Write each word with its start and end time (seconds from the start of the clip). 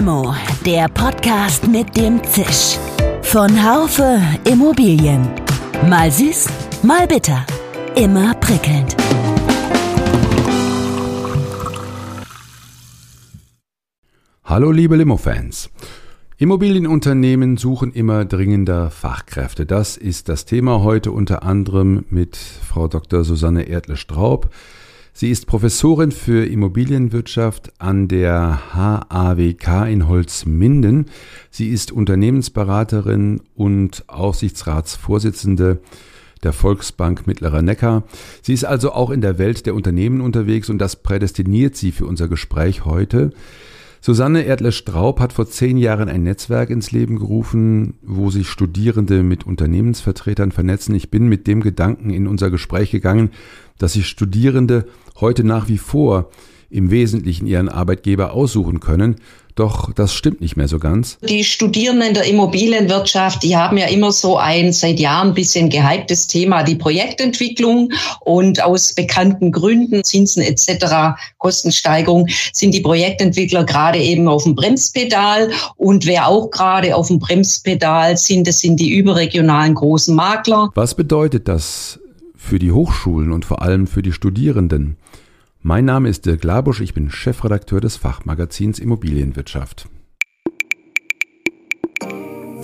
Limo, 0.00 0.34
der 0.64 0.88
Podcast 0.88 1.68
mit 1.68 1.94
dem 1.94 2.24
Zisch. 2.24 2.78
Von 3.20 3.50
Haufe 3.62 4.18
Immobilien. 4.50 5.28
Mal 5.90 6.10
süß, 6.10 6.48
mal 6.82 7.06
bitter. 7.06 7.44
Immer 7.96 8.32
prickelnd. 8.36 8.96
Hallo 14.42 14.70
liebe 14.70 14.96
Limo-Fans. 14.96 15.68
Immobilienunternehmen 16.38 17.58
suchen 17.58 17.92
immer 17.92 18.24
dringender 18.24 18.90
Fachkräfte. 18.90 19.66
Das 19.66 19.98
ist 19.98 20.30
das 20.30 20.46
Thema 20.46 20.82
heute 20.82 21.12
unter 21.12 21.42
anderem 21.42 22.06
mit 22.08 22.38
Frau 22.38 22.88
Dr. 22.88 23.22
Susanne 23.22 23.64
Erdle-Straub. 23.64 24.48
Sie 25.12 25.30
ist 25.30 25.46
Professorin 25.46 26.12
für 26.12 26.46
Immobilienwirtschaft 26.46 27.72
an 27.78 28.08
der 28.08 28.74
HAWK 28.74 29.88
in 29.88 30.08
Holzminden. 30.08 31.06
Sie 31.50 31.68
ist 31.68 31.92
Unternehmensberaterin 31.92 33.42
und 33.54 34.04
Aufsichtsratsvorsitzende 34.08 35.80
der 36.42 36.52
Volksbank 36.52 37.26
Mittlerer 37.26 37.60
Neckar. 37.60 38.04
Sie 38.42 38.54
ist 38.54 38.64
also 38.64 38.92
auch 38.92 39.10
in 39.10 39.20
der 39.20 39.38
Welt 39.38 39.66
der 39.66 39.74
Unternehmen 39.74 40.20
unterwegs 40.20 40.70
und 40.70 40.78
das 40.78 40.96
prädestiniert 40.96 41.76
sie 41.76 41.92
für 41.92 42.06
unser 42.06 42.28
Gespräch 42.28 42.84
heute. 42.84 43.32
Susanne 44.02 44.44
Erdle-Straub 44.44 45.20
hat 45.20 45.34
vor 45.34 45.46
zehn 45.46 45.76
Jahren 45.76 46.08
ein 46.08 46.22
Netzwerk 46.22 46.70
ins 46.70 46.90
Leben 46.90 47.18
gerufen, 47.18 47.98
wo 48.00 48.30
sich 48.30 48.48
Studierende 48.48 49.22
mit 49.22 49.46
Unternehmensvertretern 49.46 50.52
vernetzen. 50.52 50.94
Ich 50.94 51.10
bin 51.10 51.28
mit 51.28 51.46
dem 51.46 51.60
Gedanken 51.60 52.08
in 52.08 52.26
unser 52.26 52.50
Gespräch 52.50 52.90
gegangen, 52.90 53.30
dass 53.76 53.92
sich 53.92 54.06
Studierende 54.06 54.86
heute 55.20 55.44
nach 55.44 55.68
wie 55.68 55.76
vor 55.76 56.30
im 56.70 56.90
Wesentlichen 56.90 57.46
ihren 57.46 57.68
Arbeitgeber 57.68 58.32
aussuchen 58.32 58.80
können 58.80 59.16
doch 59.60 59.92
das 59.92 60.14
stimmt 60.14 60.40
nicht 60.40 60.56
mehr 60.56 60.68
so 60.68 60.78
ganz. 60.78 61.18
Die 61.20 61.44
Studierenden 61.44 62.14
der 62.14 62.24
Immobilienwirtschaft, 62.24 63.42
die 63.42 63.56
haben 63.56 63.76
ja 63.76 63.88
immer 63.88 64.10
so 64.10 64.38
ein 64.38 64.72
seit 64.72 64.98
Jahren 64.98 65.28
ein 65.28 65.34
bisschen 65.34 65.68
gehyptes 65.68 66.26
Thema, 66.28 66.62
die 66.62 66.76
Projektentwicklung. 66.76 67.92
Und 68.20 68.62
aus 68.62 68.94
bekannten 68.94 69.52
Gründen, 69.52 70.02
Zinsen 70.02 70.42
etc., 70.42 71.18
Kostensteigerung, 71.36 72.26
sind 72.54 72.72
die 72.72 72.80
Projektentwickler 72.80 73.64
gerade 73.64 73.98
eben 73.98 74.28
auf 74.28 74.44
dem 74.44 74.54
Bremspedal. 74.54 75.50
Und 75.76 76.06
wer 76.06 76.26
auch 76.26 76.50
gerade 76.50 76.96
auf 76.96 77.08
dem 77.08 77.18
Bremspedal 77.18 78.16
sind, 78.16 78.46
das 78.46 78.60
sind 78.60 78.80
die 78.80 78.94
überregionalen 78.94 79.74
großen 79.74 80.14
Makler. 80.14 80.70
Was 80.74 80.94
bedeutet 80.94 81.48
das 81.48 82.00
für 82.34 82.58
die 82.58 82.72
Hochschulen 82.72 83.30
und 83.30 83.44
vor 83.44 83.60
allem 83.60 83.86
für 83.86 84.00
die 84.00 84.12
Studierenden? 84.12 84.96
Mein 85.62 85.84
Name 85.84 86.08
ist 86.08 86.24
Dirk 86.24 86.42
Labusch, 86.42 86.80
ich 86.80 86.94
bin 86.94 87.10
Chefredakteur 87.10 87.82
des 87.82 87.96
Fachmagazins 87.96 88.78
Immobilienwirtschaft. 88.78 89.90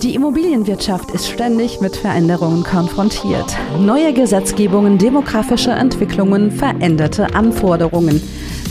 Die 0.01 0.15
Immobilienwirtschaft 0.15 1.11
ist 1.11 1.27
ständig 1.27 1.79
mit 1.79 1.95
Veränderungen 1.95 2.63
konfrontiert. 2.63 3.55
Neue 3.79 4.13
Gesetzgebungen, 4.13 4.97
demografische 4.97 5.69
Entwicklungen, 5.69 6.49
veränderte 6.49 7.35
Anforderungen. 7.35 8.19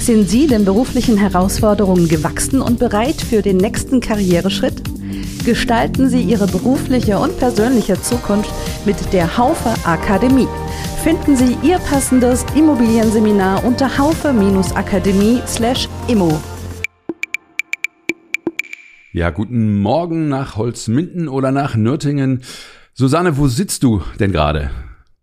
Sind 0.01 0.29
Sie 0.29 0.49
den 0.49 0.65
beruflichen 0.65 1.17
Herausforderungen 1.17 2.09
gewachsen 2.09 2.61
und 2.61 2.81
bereit 2.81 3.21
für 3.23 3.43
den 3.43 3.59
nächsten 3.59 4.01
Karriereschritt? 4.01 4.83
Gestalten 5.45 6.09
Sie 6.09 6.23
Ihre 6.23 6.49
berufliche 6.49 7.21
und 7.21 7.39
persönliche 7.39 8.03
Zukunft 8.03 8.51
mit 8.85 9.13
der 9.13 9.39
Haufe 9.39 9.73
Akademie 9.85 10.49
finden 11.07 11.37
Sie 11.37 11.57
Ihr 11.63 11.79
passendes 11.79 12.45
Immobilienseminar 12.57 13.65
unter 13.65 13.97
haufe-akademie/immo. 13.97 16.43
Ja, 19.13 19.31
guten 19.31 19.83
Morgen 19.83 20.29
nach 20.29 20.57
Holzminden 20.57 21.29
oder 21.29 21.53
nach 21.53 21.77
Nürtingen. 21.77 22.43
Susanne, 22.93 23.39
wo 23.39 23.47
sitzt 23.47 23.85
du 23.85 24.03
denn 24.19 24.33
gerade? 24.33 24.73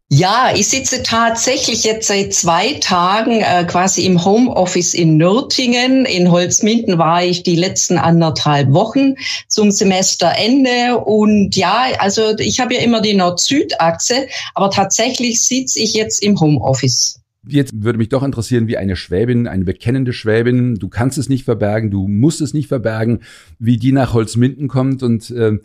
Ja, 0.09 0.53
ich 0.55 0.67
sitze 0.67 1.01
tatsächlich 1.01 1.83
jetzt 1.85 2.07
seit 2.07 2.33
zwei 2.33 2.73
Tagen 2.73 3.41
äh, 3.41 3.65
quasi 3.65 4.05
im 4.05 4.23
Homeoffice 4.23 4.93
in 4.93 5.17
Nürtingen. 5.17 6.05
In 6.05 6.29
Holzminden 6.29 6.99
war 6.99 7.23
ich 7.23 7.41
die 7.41 7.55
letzten 7.55 7.97
anderthalb 7.97 8.71
Wochen 8.73 9.15
zum 9.47 9.71
Semesterende. 9.71 10.99
Und 11.03 11.55
ja, 11.55 11.87
also 11.97 12.37
ich 12.37 12.59
habe 12.59 12.75
ja 12.75 12.81
immer 12.81 13.01
die 13.01 13.15
Nord-Süd-Achse, 13.15 14.27
aber 14.53 14.69
tatsächlich 14.69 15.41
sitze 15.41 15.79
ich 15.79 15.93
jetzt 15.95 16.21
im 16.21 16.39
Homeoffice. 16.39 17.19
Jetzt 17.45 17.71
würde 17.75 17.97
mich 17.97 18.07
doch 18.07 18.23
interessieren, 18.23 18.67
wie 18.67 18.77
eine 18.77 18.95
Schwäbin, 18.95 19.47
eine 19.47 19.65
bekennende 19.65 20.13
Schwäbin, 20.13 20.75
du 20.75 20.87
kannst 20.87 21.17
es 21.17 21.27
nicht 21.27 21.43
verbergen, 21.43 21.91
du 21.91 22.07
musst 22.07 22.39
es 22.39 22.53
nicht 22.53 22.69
verbergen, 22.69 23.19
wie 23.59 23.77
die 23.77 23.91
nach 23.91 24.13
Holzminden 24.13 24.69
kommt 24.69 25.03
und 25.03 25.29
äh, 25.31 25.57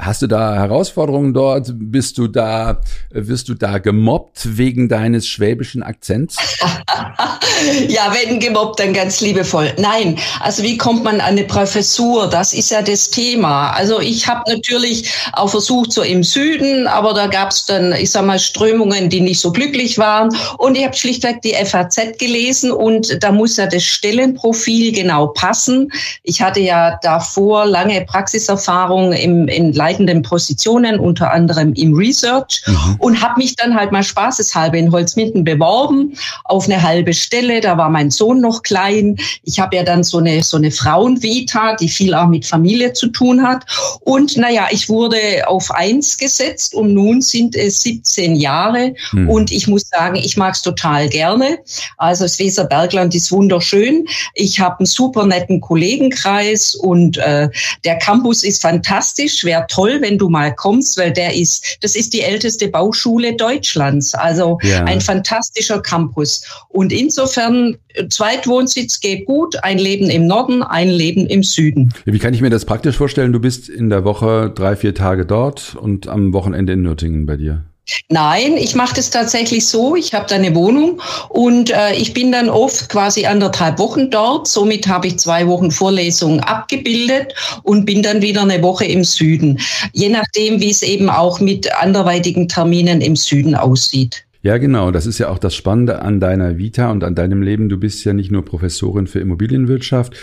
Hast 0.00 0.22
du 0.22 0.26
da 0.26 0.54
Herausforderungen 0.56 1.32
dort? 1.32 1.70
Bist 1.74 2.18
du 2.18 2.26
da, 2.26 2.80
wirst 3.10 3.48
du 3.48 3.54
da 3.54 3.78
gemobbt 3.78 4.56
wegen 4.56 4.88
deines 4.88 5.28
schwäbischen 5.28 5.84
Akzents? 5.84 6.36
ja, 7.88 8.12
wenn 8.12 8.40
gemobbt, 8.40 8.80
dann 8.80 8.92
ganz 8.92 9.20
liebevoll. 9.20 9.72
Nein, 9.78 10.18
also 10.40 10.64
wie 10.64 10.76
kommt 10.76 11.04
man 11.04 11.20
an 11.20 11.34
eine 11.34 11.44
Professur? 11.44 12.28
Das 12.28 12.52
ist 12.52 12.70
ja 12.70 12.82
das 12.82 13.10
Thema. 13.10 13.70
Also 13.70 14.00
ich 14.00 14.26
habe 14.26 14.50
natürlich 14.50 15.12
auch 15.34 15.48
versucht, 15.48 15.92
so 15.92 16.02
im 16.02 16.24
Süden, 16.24 16.88
aber 16.88 17.14
da 17.14 17.28
gab 17.28 17.50
es 17.50 17.64
dann, 17.64 17.92
ich 17.92 18.10
sag 18.10 18.26
mal, 18.26 18.40
Strömungen, 18.40 19.08
die 19.08 19.20
nicht 19.20 19.40
so 19.40 19.52
glücklich 19.52 19.98
waren. 19.98 20.36
Und 20.58 20.76
ich 20.76 20.84
habe 20.84 20.96
schlichtweg 20.96 21.42
die 21.42 21.54
FAZ 21.54 22.18
gelesen 22.18 22.72
und 22.72 23.22
da 23.22 23.30
muss 23.30 23.56
ja 23.56 23.66
das 23.66 23.84
Stellenprofil 23.84 24.92
genau 24.92 25.28
passen. 25.28 25.92
Ich 26.24 26.42
hatte 26.42 26.60
ja 26.60 26.98
davor 27.02 27.66
lange 27.66 28.04
Praxiserfahrung 28.04 29.12
im 29.12 29.43
in 29.48 29.72
leitenden 29.72 30.22
Positionen, 30.22 30.98
unter 30.98 31.32
anderem 31.32 31.72
im 31.74 31.94
Research 31.94 32.62
mhm. 32.66 32.96
und 32.98 33.22
habe 33.22 33.38
mich 33.38 33.56
dann 33.56 33.74
halt 33.74 33.92
mal 33.92 34.02
spaßeshalber 34.02 34.76
in 34.76 34.92
Holzminden 34.92 35.44
beworben 35.44 36.16
auf 36.44 36.66
eine 36.66 36.82
halbe 36.82 37.14
Stelle. 37.14 37.60
Da 37.60 37.76
war 37.76 37.88
mein 37.88 38.10
Sohn 38.10 38.40
noch 38.40 38.62
klein. 38.62 39.16
Ich 39.42 39.58
habe 39.60 39.76
ja 39.76 39.82
dann 39.82 40.04
so 40.04 40.18
eine 40.18 40.42
so 40.42 40.56
eine 40.56 40.70
Frauenvita, 40.70 41.76
die 41.76 41.88
viel 41.88 42.14
auch 42.14 42.28
mit 42.28 42.46
Familie 42.46 42.92
zu 42.92 43.08
tun 43.08 43.42
hat. 43.42 43.64
Und 44.00 44.36
naja, 44.36 44.68
ich 44.70 44.88
wurde 44.88 45.46
auf 45.46 45.70
eins 45.70 46.16
gesetzt 46.16 46.74
und 46.74 46.94
nun 46.94 47.22
sind 47.22 47.56
es 47.56 47.80
17 47.80 48.36
Jahre 48.36 48.94
mhm. 49.12 49.28
und 49.28 49.52
ich 49.52 49.66
muss 49.66 49.88
sagen, 49.88 50.16
ich 50.16 50.36
mag 50.36 50.54
es 50.54 50.62
total 50.62 51.08
gerne. 51.08 51.58
Also 51.96 52.24
das 52.24 52.38
Weserbergland 52.38 53.14
ist 53.14 53.32
wunderschön. 53.32 54.06
Ich 54.34 54.60
habe 54.60 54.80
einen 54.80 54.86
super 54.86 55.26
netten 55.26 55.60
Kollegenkreis 55.60 56.74
und 56.74 57.18
äh, 57.18 57.48
der 57.84 57.98
Campus 57.98 58.42
ist 58.44 58.62
fantastisch 58.62 59.33
Englisch 59.34 59.44
wäre 59.44 59.66
toll, 59.68 59.98
wenn 60.00 60.18
du 60.18 60.28
mal 60.28 60.54
kommst, 60.54 60.96
weil 60.98 61.12
der 61.12 61.34
ist, 61.34 61.78
das 61.80 61.96
ist 61.96 62.12
die 62.12 62.20
älteste 62.20 62.68
Bauschule 62.68 63.34
Deutschlands. 63.34 64.14
Also 64.14 64.58
ja. 64.62 64.84
ein 64.84 65.00
fantastischer 65.00 65.80
Campus. 65.80 66.44
Und 66.68 66.92
insofern, 66.92 67.76
Zweitwohnsitz 68.08 69.00
geht 69.00 69.26
gut, 69.26 69.56
ein 69.62 69.78
Leben 69.78 70.10
im 70.10 70.26
Norden, 70.26 70.62
ein 70.62 70.88
Leben 70.88 71.26
im 71.26 71.42
Süden. 71.42 71.92
Wie 72.04 72.18
kann 72.18 72.34
ich 72.34 72.40
mir 72.40 72.50
das 72.50 72.64
praktisch 72.64 72.96
vorstellen? 72.96 73.32
Du 73.32 73.40
bist 73.40 73.68
in 73.68 73.90
der 73.90 74.04
Woche 74.04 74.52
drei, 74.54 74.76
vier 74.76 74.94
Tage 74.94 75.26
dort 75.26 75.76
und 75.76 76.08
am 76.08 76.32
Wochenende 76.32 76.72
in 76.72 76.82
Nürtingen 76.82 77.26
bei 77.26 77.36
dir. 77.36 77.64
Nein, 78.08 78.56
ich 78.56 78.74
mache 78.74 78.94
das 78.96 79.10
tatsächlich 79.10 79.66
so. 79.66 79.94
Ich 79.94 80.14
habe 80.14 80.26
da 80.28 80.36
eine 80.36 80.54
Wohnung 80.54 81.02
und 81.28 81.70
äh, 81.70 81.94
ich 81.94 82.14
bin 82.14 82.32
dann 82.32 82.48
oft 82.48 82.88
quasi 82.88 83.26
anderthalb 83.26 83.78
Wochen 83.78 84.10
dort. 84.10 84.48
Somit 84.48 84.86
habe 84.88 85.08
ich 85.08 85.18
zwei 85.18 85.46
Wochen 85.46 85.70
Vorlesungen 85.70 86.40
abgebildet 86.40 87.34
und 87.62 87.84
bin 87.84 88.02
dann 88.02 88.22
wieder 88.22 88.42
eine 88.42 88.62
Woche 88.62 88.86
im 88.86 89.04
Süden. 89.04 89.58
Je 89.92 90.08
nachdem, 90.08 90.60
wie 90.60 90.70
es 90.70 90.82
eben 90.82 91.10
auch 91.10 91.40
mit 91.40 91.74
anderweitigen 91.76 92.48
Terminen 92.48 93.02
im 93.02 93.16
Süden 93.16 93.54
aussieht. 93.54 94.24
Ja, 94.42 94.58
genau. 94.58 94.90
Das 94.90 95.06
ist 95.06 95.18
ja 95.18 95.28
auch 95.28 95.38
das 95.38 95.54
Spannende 95.54 96.02
an 96.02 96.20
deiner 96.20 96.58
Vita 96.58 96.90
und 96.90 97.04
an 97.04 97.14
deinem 97.14 97.42
Leben. 97.42 97.68
Du 97.68 97.78
bist 97.78 98.04
ja 98.04 98.12
nicht 98.12 98.30
nur 98.30 98.44
Professorin 98.44 99.06
für 99.06 99.20
Immobilienwirtschaft, 99.20 100.14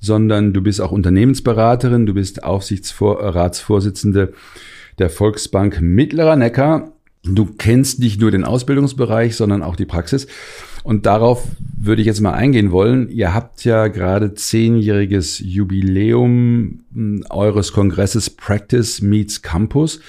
sondern 0.00 0.52
du 0.52 0.62
bist 0.62 0.80
auch 0.80 0.92
Unternehmensberaterin, 0.92 2.06
du 2.06 2.14
bist 2.14 2.44
Aufsichtsratsvorsitzende 2.44 4.32
der 4.98 5.08
Volksbank 5.08 5.80
Mittlerer 5.80 6.36
Neckar 6.36 6.92
Du 7.24 7.46
kennst 7.46 8.00
nicht 8.00 8.20
nur 8.20 8.32
den 8.32 8.44
Ausbildungsbereich, 8.44 9.36
sondern 9.36 9.62
auch 9.62 9.76
die 9.76 9.86
Praxis. 9.86 10.26
Und 10.82 11.06
darauf 11.06 11.44
würde 11.76 12.02
ich 12.02 12.06
jetzt 12.06 12.20
mal 12.20 12.32
eingehen 12.32 12.72
wollen. 12.72 13.08
Ihr 13.08 13.32
habt 13.32 13.64
ja 13.64 13.86
gerade 13.88 14.34
zehnjähriges 14.34 15.38
Jubiläum 15.38 16.80
hm, 16.92 17.24
eures 17.30 17.72
Kongresses 17.72 18.30
Practice 18.30 19.00
Meets 19.02 19.42
Campus. 19.42 20.00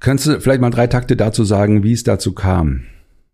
Kannst 0.00 0.26
du 0.26 0.40
vielleicht 0.40 0.60
mal 0.60 0.70
drei 0.70 0.88
Takte 0.88 1.16
dazu 1.16 1.44
sagen, 1.44 1.84
wie 1.84 1.92
es 1.92 2.02
dazu 2.02 2.32
kam? 2.32 2.82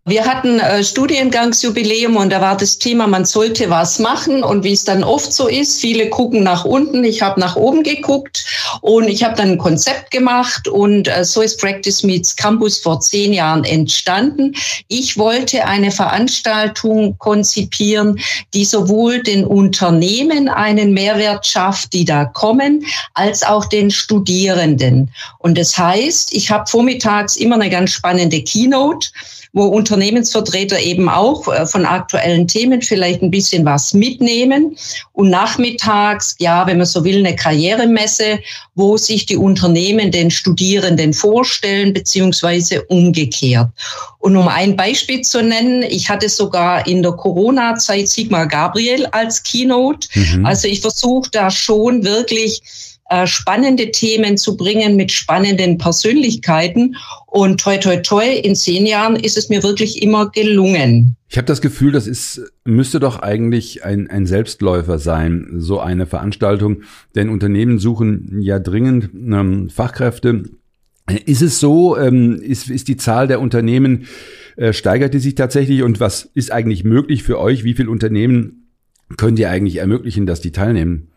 Wir 0.07 0.23
hatten 0.23 0.61
äh, 0.61 0.85
Studiengangsjubiläum 0.85 2.15
und 2.15 2.29
da 2.29 2.39
war 2.39 2.55
das 2.55 2.77
Thema, 2.77 3.07
man 3.07 3.25
sollte 3.25 3.69
was 3.69 3.99
machen 3.99 4.41
und 4.41 4.63
wie 4.63 4.71
es 4.71 4.85
dann 4.85 5.03
oft 5.03 5.33
so 5.33 5.49
ist, 5.49 5.81
viele 5.81 6.09
gucken 6.09 6.43
nach 6.43 6.63
unten, 6.63 7.03
ich 7.03 7.21
habe 7.21 7.41
nach 7.41 7.57
oben 7.57 7.83
geguckt 7.83 8.45
und 8.79 9.09
ich 9.09 9.25
habe 9.25 9.35
dann 9.35 9.49
ein 9.49 9.57
Konzept 9.57 10.11
gemacht 10.11 10.69
und 10.69 11.09
äh, 11.09 11.25
so 11.25 11.41
ist 11.41 11.59
Practice 11.59 12.03
Meets 12.03 12.37
Campus 12.37 12.79
vor 12.79 13.01
zehn 13.01 13.33
Jahren 13.33 13.65
entstanden. 13.65 14.55
Ich 14.87 15.17
wollte 15.17 15.65
eine 15.65 15.91
Veranstaltung 15.91 17.17
konzipieren, 17.17 18.17
die 18.53 18.63
sowohl 18.63 19.21
den 19.21 19.43
Unternehmen 19.43 20.47
einen 20.47 20.93
Mehrwert 20.93 21.45
schafft, 21.45 21.91
die 21.91 22.05
da 22.05 22.23
kommen, 22.23 22.85
als 23.13 23.43
auch 23.43 23.65
den 23.65 23.91
Studierenden. 23.91 25.11
Und 25.39 25.57
das 25.57 25.77
heißt, 25.77 26.33
ich 26.33 26.49
habe 26.49 26.65
vormittags 26.65 27.35
immer 27.35 27.55
eine 27.55 27.69
ganz 27.69 27.91
spannende 27.91 28.41
Keynote 28.41 29.09
wo 29.53 29.63
Unternehmensvertreter 29.63 30.79
eben 30.79 31.09
auch 31.09 31.47
äh, 31.47 31.65
von 31.65 31.85
aktuellen 31.85 32.47
Themen 32.47 32.81
vielleicht 32.81 33.21
ein 33.21 33.31
bisschen 33.31 33.65
was 33.65 33.93
mitnehmen. 33.93 34.77
Und 35.13 35.29
nachmittags, 35.29 36.35
ja, 36.39 36.65
wenn 36.67 36.77
man 36.77 36.85
so 36.85 37.03
will, 37.03 37.19
eine 37.19 37.35
Karrieremesse, 37.35 38.39
wo 38.75 38.97
sich 38.97 39.25
die 39.25 39.37
Unternehmen 39.37 40.11
den 40.11 40.29
Studierenden 40.29 41.13
vorstellen, 41.13 41.93
beziehungsweise 41.93 42.83
umgekehrt. 42.83 43.69
Und 44.19 44.35
um 44.35 44.47
ein 44.47 44.75
Beispiel 44.75 45.21
zu 45.21 45.41
nennen, 45.41 45.83
ich 45.83 46.09
hatte 46.09 46.29
sogar 46.29 46.85
in 46.85 47.01
der 47.01 47.13
Corona-Zeit 47.13 48.09
Sigmar 48.09 48.47
Gabriel 48.47 49.05
als 49.07 49.41
Keynote. 49.43 50.07
Mhm. 50.13 50.45
Also 50.45 50.67
ich 50.67 50.81
versuche 50.81 51.29
da 51.31 51.49
schon 51.49 52.03
wirklich 52.03 52.61
spannende 53.25 53.91
Themen 53.91 54.37
zu 54.37 54.57
bringen 54.57 54.95
mit 54.95 55.11
spannenden 55.11 55.77
Persönlichkeiten. 55.77 56.95
Und 57.25 57.61
toi, 57.61 57.77
toi, 57.77 57.97
toi, 57.97 58.25
in 58.25 58.55
zehn 58.55 58.85
Jahren 58.85 59.15
ist 59.15 59.37
es 59.37 59.49
mir 59.49 59.63
wirklich 59.63 60.01
immer 60.01 60.29
gelungen. 60.29 61.15
Ich 61.29 61.37
habe 61.37 61.45
das 61.45 61.61
Gefühl, 61.61 61.91
das 61.91 62.07
ist, 62.07 62.41
müsste 62.63 62.99
doch 62.99 63.19
eigentlich 63.19 63.83
ein, 63.83 64.09
ein 64.09 64.25
Selbstläufer 64.25 64.97
sein, 64.97 65.55
so 65.57 65.79
eine 65.79 66.05
Veranstaltung. 66.05 66.83
Denn 67.15 67.29
Unternehmen 67.29 67.79
suchen 67.79 68.39
ja 68.41 68.59
dringend 68.59 69.09
ähm, 69.13 69.69
Fachkräfte. 69.69 70.43
Ist 71.25 71.41
es 71.41 71.59
so, 71.59 71.97
ähm, 71.97 72.41
ist, 72.41 72.69
ist 72.69 72.87
die 72.87 72.97
Zahl 72.97 73.27
der 73.27 73.41
Unternehmen, 73.41 74.07
äh, 74.55 74.73
steigert 74.73 75.13
die 75.13 75.19
sich 75.19 75.35
tatsächlich? 75.35 75.83
Und 75.83 75.99
was 75.99 76.29
ist 76.33 76.51
eigentlich 76.51 76.83
möglich 76.83 77.23
für 77.23 77.39
euch? 77.39 77.63
Wie 77.63 77.73
viele 77.73 77.89
Unternehmen 77.89 78.69
könnt 79.15 79.39
ihr 79.39 79.49
eigentlich 79.49 79.77
ermöglichen, 79.77 80.25
dass 80.25 80.41
die 80.41 80.51
teilnehmen? 80.51 81.11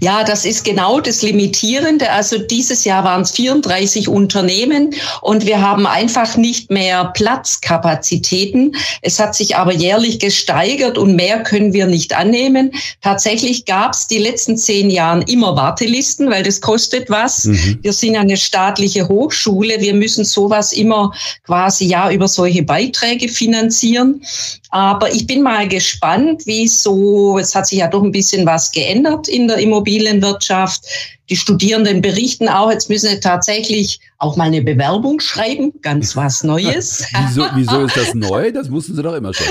Ja, 0.00 0.24
das 0.24 0.44
ist 0.44 0.64
genau 0.64 1.00
das 1.00 1.22
Limitierende. 1.22 2.10
Also 2.10 2.38
dieses 2.38 2.84
Jahr 2.84 3.04
waren 3.04 3.22
es 3.22 3.32
34 3.32 4.08
Unternehmen 4.08 4.94
und 5.20 5.46
wir 5.46 5.60
haben 5.60 5.86
einfach 5.86 6.36
nicht 6.36 6.70
mehr 6.70 7.06
Platzkapazitäten. 7.14 8.74
Es 9.02 9.18
hat 9.18 9.34
sich 9.34 9.56
aber 9.56 9.72
jährlich 9.72 10.18
gesteigert 10.18 10.98
und 10.98 11.14
mehr 11.14 11.42
können 11.42 11.72
wir 11.72 11.86
nicht 11.86 12.16
annehmen. 12.16 12.72
Tatsächlich 13.02 13.64
gab 13.64 13.92
es 13.92 14.06
die 14.06 14.18
letzten 14.18 14.56
zehn 14.56 14.90
Jahren 14.90 15.22
immer 15.22 15.56
Wartelisten, 15.56 16.30
weil 16.30 16.42
das 16.42 16.60
kostet 16.60 17.08
was. 17.08 17.44
Mhm. 17.44 17.78
Wir 17.82 17.92
sind 17.92 18.16
eine 18.16 18.36
staatliche 18.36 19.08
Hochschule. 19.08 19.80
Wir 19.80 19.94
müssen 19.94 20.24
sowas 20.24 20.72
immer 20.72 21.12
quasi 21.44 21.86
ja 21.86 22.10
über 22.10 22.28
solche 22.28 22.62
Beiträge 22.62 23.28
finanzieren. 23.28 24.22
Aber 24.70 25.12
ich 25.12 25.26
bin 25.26 25.42
mal 25.42 25.66
gespannt, 25.66 26.46
wie 26.46 26.68
so, 26.68 27.38
es 27.38 27.54
hat 27.54 27.66
sich 27.66 27.78
ja 27.78 27.88
doch 27.88 28.02
ein 28.02 28.12
bisschen 28.12 28.44
was 28.46 28.70
geändert 28.70 29.28
in 29.28 29.48
der 29.48 29.58
Immobilienwirtschaft. 29.58 30.84
Die 31.30 31.36
Studierenden 31.36 32.02
berichten 32.02 32.48
auch, 32.48 32.70
jetzt 32.70 32.90
müssen 32.90 33.08
sie 33.08 33.20
tatsächlich 33.20 34.00
auch 34.18 34.36
mal 34.36 34.44
eine 34.44 34.62
Bewerbung 34.62 35.20
schreiben, 35.20 35.72
ganz 35.80 36.16
was 36.16 36.42
Neues. 36.42 37.04
wieso, 37.28 37.46
wieso 37.54 37.80
ist 37.84 37.96
das 37.96 38.14
neu? 38.14 38.52
Das 38.52 38.70
wussten 38.70 38.94
sie 38.94 39.02
doch 39.02 39.14
immer 39.14 39.32
schon. 39.32 39.46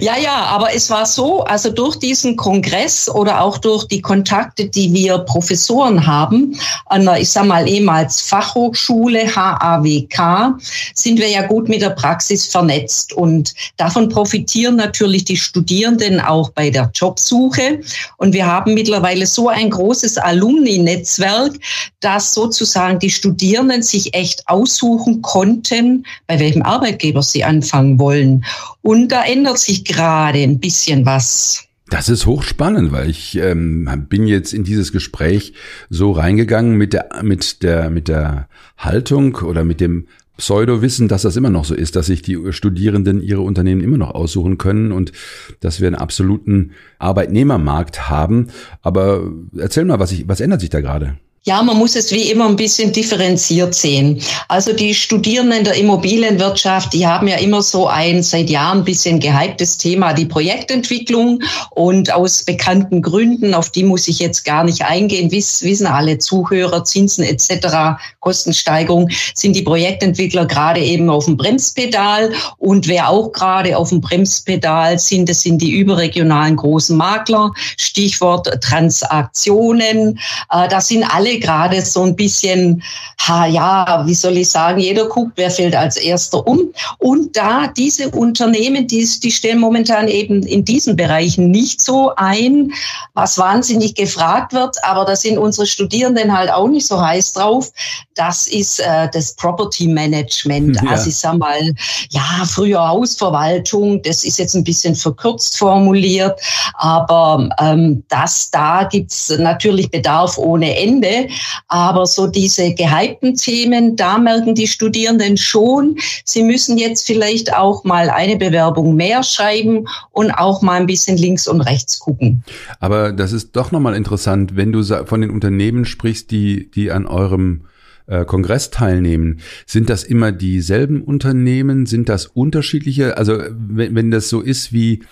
Ja, 0.00 0.16
ja, 0.16 0.46
aber 0.46 0.74
es 0.74 0.88
war 0.88 1.04
so, 1.04 1.44
also 1.44 1.70
durch 1.70 1.96
diesen 1.96 2.36
Kongress 2.36 3.10
oder 3.10 3.42
auch 3.42 3.58
durch 3.58 3.86
die 3.86 4.00
Kontakte, 4.00 4.66
die 4.66 4.92
wir 4.94 5.18
Professoren 5.18 6.06
haben, 6.06 6.58
an 6.86 7.04
der, 7.04 7.20
ich 7.20 7.28
sag 7.28 7.46
mal, 7.46 7.68
ehemals 7.68 8.22
Fachhochschule 8.22 9.34
HAWK, 9.36 10.58
sind 10.94 11.18
wir 11.18 11.28
ja 11.28 11.42
gut 11.46 11.68
mit 11.68 11.82
der 11.82 11.90
Praxis 11.90 12.46
vernetzt 12.46 13.12
und 13.12 13.52
davon 13.76 14.08
profitieren 14.08 14.76
natürlich 14.76 15.26
die 15.26 15.36
Studierenden 15.36 16.20
auch 16.20 16.50
bei 16.50 16.70
der 16.70 16.90
Jobsuche. 16.94 17.80
Und 18.16 18.32
wir 18.32 18.46
haben 18.46 18.72
mittlerweile 18.72 19.26
so 19.26 19.48
ein 19.50 19.68
großes 19.68 20.16
Alumni-Netzwerk, 20.16 21.52
dass 22.00 22.32
sozusagen 22.32 22.98
die 22.98 23.10
Studierenden 23.10 23.82
sich 23.82 24.14
echt 24.14 24.48
aussuchen 24.48 25.20
konnten, 25.20 26.06
bei 26.26 26.38
welchem 26.40 26.62
Arbeitgeber 26.62 27.22
sie 27.22 27.44
anfangen 27.44 27.98
wollen. 27.98 28.44
Und 28.82 29.08
da 29.08 29.24
ändert 29.24 29.58
sich 29.58 29.84
gerade 29.84 30.40
ein 30.40 30.58
bisschen 30.58 31.06
was. 31.06 31.64
Das 31.88 32.08
ist 32.08 32.26
hochspannend, 32.26 32.90
weil 32.90 33.10
ich 33.10 33.36
ähm, 33.36 34.06
bin 34.08 34.26
jetzt 34.26 34.54
in 34.54 34.64
dieses 34.64 34.92
Gespräch 34.92 35.52
so 35.90 36.12
reingegangen 36.12 36.76
mit 36.76 36.94
der 36.94 37.10
mit 37.22 37.62
der 37.62 37.90
mit 37.90 38.08
der 38.08 38.48
Haltung 38.78 39.36
oder 39.36 39.62
mit 39.64 39.80
dem 39.80 40.06
Pseudo-Wissen, 40.38 41.08
dass 41.08 41.22
das 41.22 41.36
immer 41.36 41.50
noch 41.50 41.64
so 41.64 41.74
ist, 41.74 41.94
dass 41.94 42.06
sich 42.06 42.22
die 42.22 42.52
Studierenden 42.52 43.20
ihre 43.20 43.42
Unternehmen 43.42 43.82
immer 43.82 43.98
noch 43.98 44.12
aussuchen 44.12 44.56
können 44.58 44.90
und 44.90 45.12
dass 45.60 45.80
wir 45.80 45.86
einen 45.86 45.96
absoluten 45.96 46.72
Arbeitnehmermarkt 46.98 48.08
haben. 48.08 48.48
Aber 48.80 49.30
erzähl 49.56 49.84
mal, 49.84 49.98
was, 49.98 50.12
ich, 50.12 50.26
was 50.26 50.40
ändert 50.40 50.62
sich 50.62 50.70
da 50.70 50.80
gerade? 50.80 51.18
Ja, 51.44 51.60
man 51.60 51.76
muss 51.76 51.96
es 51.96 52.12
wie 52.12 52.30
immer 52.30 52.46
ein 52.46 52.54
bisschen 52.54 52.92
differenziert 52.92 53.74
sehen. 53.74 54.22
Also 54.46 54.72
die 54.72 54.94
Studierenden 54.94 55.64
der 55.64 55.74
Immobilienwirtschaft, 55.74 56.92
die 56.92 57.04
haben 57.04 57.26
ja 57.26 57.36
immer 57.38 57.62
so 57.62 57.88
ein 57.88 58.22
seit 58.22 58.48
Jahren 58.48 58.78
ein 58.78 58.84
bisschen 58.84 59.18
gehyptes 59.18 59.76
Thema, 59.76 60.12
die 60.12 60.26
Projektentwicklung. 60.26 61.42
Und 61.70 62.12
aus 62.12 62.44
bekannten 62.44 63.02
Gründen, 63.02 63.54
auf 63.54 63.70
die 63.70 63.82
muss 63.82 64.06
ich 64.06 64.20
jetzt 64.20 64.44
gar 64.44 64.62
nicht 64.62 64.84
eingehen, 64.84 65.32
wiss, 65.32 65.64
wissen 65.64 65.88
alle 65.88 66.18
Zuhörer, 66.18 66.84
Zinsen 66.84 67.24
etc., 67.24 67.98
Kostensteigerung, 68.20 69.08
sind 69.34 69.56
die 69.56 69.62
Projektentwickler 69.62 70.46
gerade 70.46 70.78
eben 70.78 71.10
auf 71.10 71.24
dem 71.24 71.36
Bremspedal. 71.36 72.32
Und 72.58 72.86
wer 72.86 73.08
auch 73.08 73.32
gerade 73.32 73.76
auf 73.76 73.88
dem 73.88 74.00
Bremspedal 74.00 75.00
sind, 75.00 75.28
das 75.28 75.40
sind 75.40 75.60
die 75.60 75.72
überregionalen 75.72 76.54
großen 76.54 76.96
Makler. 76.96 77.50
Stichwort 77.76 78.46
Transaktionen. 78.62 80.20
Äh, 80.48 80.68
das 80.68 80.86
sind 80.86 81.02
alle 81.02 81.31
alle 81.32 81.38
gerade 81.38 81.82
so 81.82 82.02
ein 82.02 82.16
bisschen, 82.16 82.82
ha, 83.18 83.46
ja, 83.46 84.02
wie 84.06 84.14
soll 84.14 84.36
ich 84.36 84.50
sagen, 84.50 84.78
jeder 84.80 85.06
guckt, 85.06 85.32
wer 85.36 85.50
fällt 85.50 85.74
als 85.74 85.96
erster 85.96 86.46
um. 86.46 86.72
Und 86.98 87.36
da 87.36 87.66
diese 87.68 88.10
Unternehmen, 88.10 88.86
die, 88.86 89.08
die 89.22 89.30
stellen 89.30 89.58
momentan 89.58 90.08
eben 90.08 90.42
in 90.42 90.64
diesen 90.64 90.96
Bereichen 90.96 91.50
nicht 91.50 91.80
so 91.80 92.12
ein, 92.16 92.72
was 93.14 93.38
wahnsinnig 93.38 93.94
gefragt 93.94 94.52
wird, 94.52 94.76
aber 94.82 95.04
da 95.04 95.16
sind 95.16 95.38
unsere 95.38 95.66
Studierenden 95.66 96.36
halt 96.36 96.50
auch 96.50 96.68
nicht 96.68 96.86
so 96.86 97.00
heiß 97.00 97.34
drauf. 97.34 97.70
Das 98.14 98.46
ist 98.46 98.80
äh, 98.80 99.08
das 99.12 99.34
Property 99.34 99.88
Management. 99.88 100.76
Ja. 100.82 100.90
Also 100.90 101.08
ich 101.08 101.16
sag 101.16 101.38
mal, 101.38 101.72
ja, 102.10 102.44
früher 102.46 102.88
Hausverwaltung, 102.88 104.02
das 104.02 104.24
ist 104.24 104.38
jetzt 104.38 104.54
ein 104.54 104.64
bisschen 104.64 104.94
verkürzt 104.94 105.58
formuliert, 105.58 106.38
aber 106.74 107.48
ähm, 107.60 108.02
das, 108.08 108.50
da 108.50 108.84
gibt's 108.84 109.30
natürlich 109.38 109.90
Bedarf 109.90 110.36
ohne 110.38 110.76
Ende. 110.76 111.21
Aber 111.68 112.06
so 112.06 112.26
diese 112.26 112.74
gehypten 112.74 113.34
Themen, 113.34 113.96
da 113.96 114.18
merken 114.18 114.54
die 114.54 114.66
Studierenden 114.66 115.36
schon, 115.36 115.96
sie 116.24 116.42
müssen 116.42 116.78
jetzt 116.78 117.06
vielleicht 117.06 117.54
auch 117.54 117.84
mal 117.84 118.10
eine 118.10 118.36
Bewerbung 118.36 118.94
mehr 118.96 119.22
schreiben 119.22 119.86
und 120.10 120.30
auch 120.30 120.62
mal 120.62 120.80
ein 120.80 120.86
bisschen 120.86 121.16
links 121.16 121.48
und 121.48 121.60
rechts 121.60 121.98
gucken. 121.98 122.42
Aber 122.80 123.12
das 123.12 123.32
ist 123.32 123.56
doch 123.56 123.72
nochmal 123.72 123.94
interessant, 123.94 124.56
wenn 124.56 124.72
du 124.72 124.82
von 124.82 125.20
den 125.20 125.30
Unternehmen 125.30 125.84
sprichst, 125.84 126.30
die, 126.30 126.70
die 126.70 126.90
an 126.90 127.06
eurem 127.06 127.62
äh, 128.06 128.24
Kongress 128.24 128.70
teilnehmen, 128.70 129.40
sind 129.66 129.90
das 129.90 130.04
immer 130.04 130.32
dieselben 130.32 131.02
Unternehmen? 131.02 131.86
Sind 131.86 132.08
das 132.08 132.26
unterschiedliche? 132.26 133.16
Also 133.16 133.38
wenn, 133.50 133.94
wenn 133.94 134.10
das 134.10 134.28
so 134.28 134.40
ist, 134.40 134.72
wie 134.72 135.02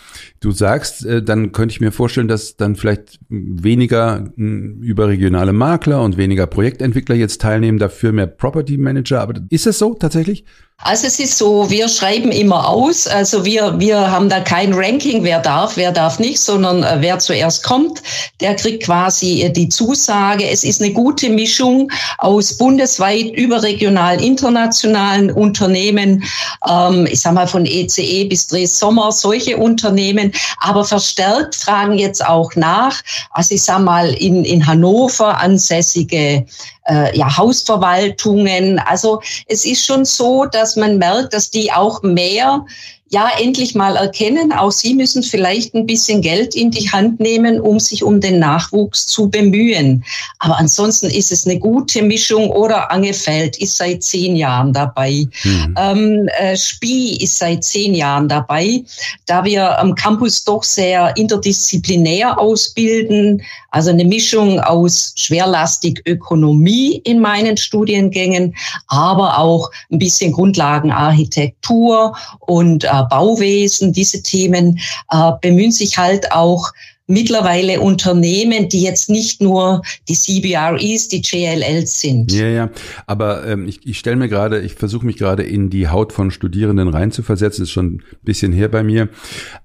du 0.40 0.50
sagst, 0.50 1.04
äh, 1.04 1.23
dann 1.23 1.52
könnte 1.52 1.73
ich 1.73 1.80
mir 1.80 1.92
vorstellen, 1.92 2.28
dass 2.28 2.56
dann 2.56 2.76
vielleicht 2.76 3.20
weniger 3.28 4.32
mh, 4.37 4.85
überregionale 4.85 5.52
Makler 5.52 6.02
und 6.02 6.16
weniger 6.16 6.47
Projektentwickler 6.47 7.14
jetzt 7.14 7.40
teilnehmen, 7.40 7.78
dafür 7.78 8.12
mehr 8.12 8.26
Property 8.26 8.76
Manager. 8.76 9.20
Aber 9.20 9.35
ist 9.50 9.66
das 9.66 9.78
so 9.78 9.94
tatsächlich? 9.94 10.44
Also 10.83 11.09
es 11.09 11.19
ist 11.19 11.37
so, 11.37 11.69
wir 11.69 11.89
schreiben 11.89 12.33
immer 12.33 12.67
aus, 12.67 13.07
also 13.07 13.45
wir, 13.45 13.79
wir 13.79 14.11
haben 14.11 14.31
da 14.31 14.41
kein 14.41 14.73
Ranking, 14.73 15.23
wer 15.25 15.39
darf, 15.39 15.77
wer 15.77 15.93
darf 15.93 16.19
nicht, 16.19 16.41
sondern 16.41 16.83
äh, 16.83 16.97
wer 17.01 17.19
zuerst 17.19 17.63
kommt, 17.63 18.03
der 18.41 18.57
kriegt 18.57 18.85
quasi 18.85 19.43
äh, 19.43 19.51
die 19.51 19.69
Zusage. 19.69 20.49
Es 20.49 20.65
ist 20.65 20.81
eine 20.81 20.95
gute 20.95 21.29
Mischung 21.29 21.93
aus 22.17 22.57
bundesweit, 22.57 23.27
überregional, 23.35 24.25
internationalen 24.25 25.31
Unternehmen, 25.31 26.25
ähm, 26.67 27.07
ich 27.11 27.21
sag 27.21 27.35
mal 27.35 27.47
von 27.47 27.67
ECE 27.67 28.01
e 28.01 28.25
bis 28.25 28.47
Dres 28.47 28.79
Sommer, 28.79 29.13
solche 29.13 29.59
Unternehmen, 29.59 30.33
aber 30.61 30.87
verstärkt 30.87 31.57
fragen 31.57 31.99
jetzt 31.99 32.25
auch 32.25 32.57
nach, 32.57 33.03
also 33.33 33.55
ich 33.55 33.63
sag 33.63 33.81
mal 33.81 34.15
in, 34.15 34.47
in 34.47 34.67
Hannover 34.67 35.39
ansässige 35.39 36.47
äh, 36.87 37.17
ja, 37.17 37.37
Hausverwaltungen. 37.37 38.79
Also 38.79 39.21
es 39.47 39.65
ist 39.65 39.85
schon 39.85 40.05
so, 40.05 40.47
dass 40.47 40.77
man 40.77 40.99
merkt, 40.99 41.35
dass 41.35 41.51
die 41.51 41.73
auch 41.73 42.03
mehr 42.03 42.65
ja 43.11 43.29
endlich 43.40 43.75
mal 43.75 43.97
erkennen, 43.97 44.52
auch 44.52 44.71
sie 44.71 44.95
müssen 44.95 45.25
vielleicht 45.25 45.75
ein 45.75 45.85
bisschen 45.85 46.23
Geld 46.23 46.55
in 46.55 46.71
die 46.71 46.90
Hand 46.90 47.19
nehmen, 47.19 47.61
um 47.61 47.81
sich 47.81 48.05
um 48.05 48.21
den 48.21 48.38
Nachwuchs 48.38 49.07
zu 49.07 49.29
bemühen. 49.29 50.05
Aber 50.38 50.59
ansonsten 50.59 51.11
ist 51.11 51.33
es 51.33 51.45
eine 51.45 51.59
gute 51.59 52.02
Mischung 52.02 52.50
oder 52.50 52.93
Angefeld 52.93 53.59
ist 53.59 53.76
seit 53.76 54.05
zehn 54.05 54.37
Jahren 54.37 54.73
dabei. 54.73 55.26
Mhm. 55.43 55.75
Ähm, 55.76 56.29
äh, 56.38 56.57
Spie 56.57 57.17
ist 57.21 57.38
seit 57.38 57.64
zehn 57.64 57.95
Jahren 57.95 58.29
dabei, 58.29 58.85
da 59.26 59.45
wir 59.45 59.81
am 59.81 59.97
Campus 59.97 60.45
doch 60.45 60.62
sehr 60.62 61.17
interdisziplinär 61.17 62.38
ausbilden, 62.38 63.43
also 63.73 63.90
eine 63.90 64.05
Mischung 64.05 64.61
aus 64.61 65.14
schwerlastig 65.17 66.02
Ökonomie 66.07 67.00
in 67.05 67.21
meinen 67.21 67.57
Studiengängen, 67.57 68.55
aber 68.87 69.38
auch 69.38 69.71
ein 69.90 69.99
bisschen 69.99 70.33
Grundlagenarchitektur 70.33 72.17
und 72.40 72.85
äh, 72.85 73.00
Bauwesen, 73.09 73.92
diese 73.92 74.23
Themen 74.23 74.78
äh, 75.11 75.33
bemühen 75.40 75.73
sich 75.73 75.99
halt 75.99 76.33
auch 76.33 76.71
mittlerweile 77.11 77.80
Unternehmen, 77.80 78.69
die 78.69 78.83
jetzt 78.83 79.11
nicht 79.11 79.42
nur 79.42 79.83
die 80.09 80.14
CBREs, 80.14 81.09
die 81.09 81.21
JLLs 81.21 82.00
sind. 82.00 82.33
Ja, 82.33 82.47
ja. 82.47 82.71
Aber 83.07 83.47
ähm, 83.47 83.66
ich, 83.66 83.85
ich 83.85 83.99
stelle 83.99 84.16
mir 84.16 84.28
gerade, 84.28 84.61
ich 84.61 84.75
versuche 84.75 85.04
mich 85.04 85.16
gerade 85.16 85.42
in 85.42 85.71
die 85.71 85.88
Haut 85.88 86.12
von 86.12 86.30
Studierenden 86.30 86.88
reinzuversetzen, 86.88 87.64
ist 87.64 87.73
schon 87.73 87.95
ein 87.95 88.02
bisschen 88.23 88.52
her 88.52 88.69
bei 88.69 88.83
mir. 88.83 89.09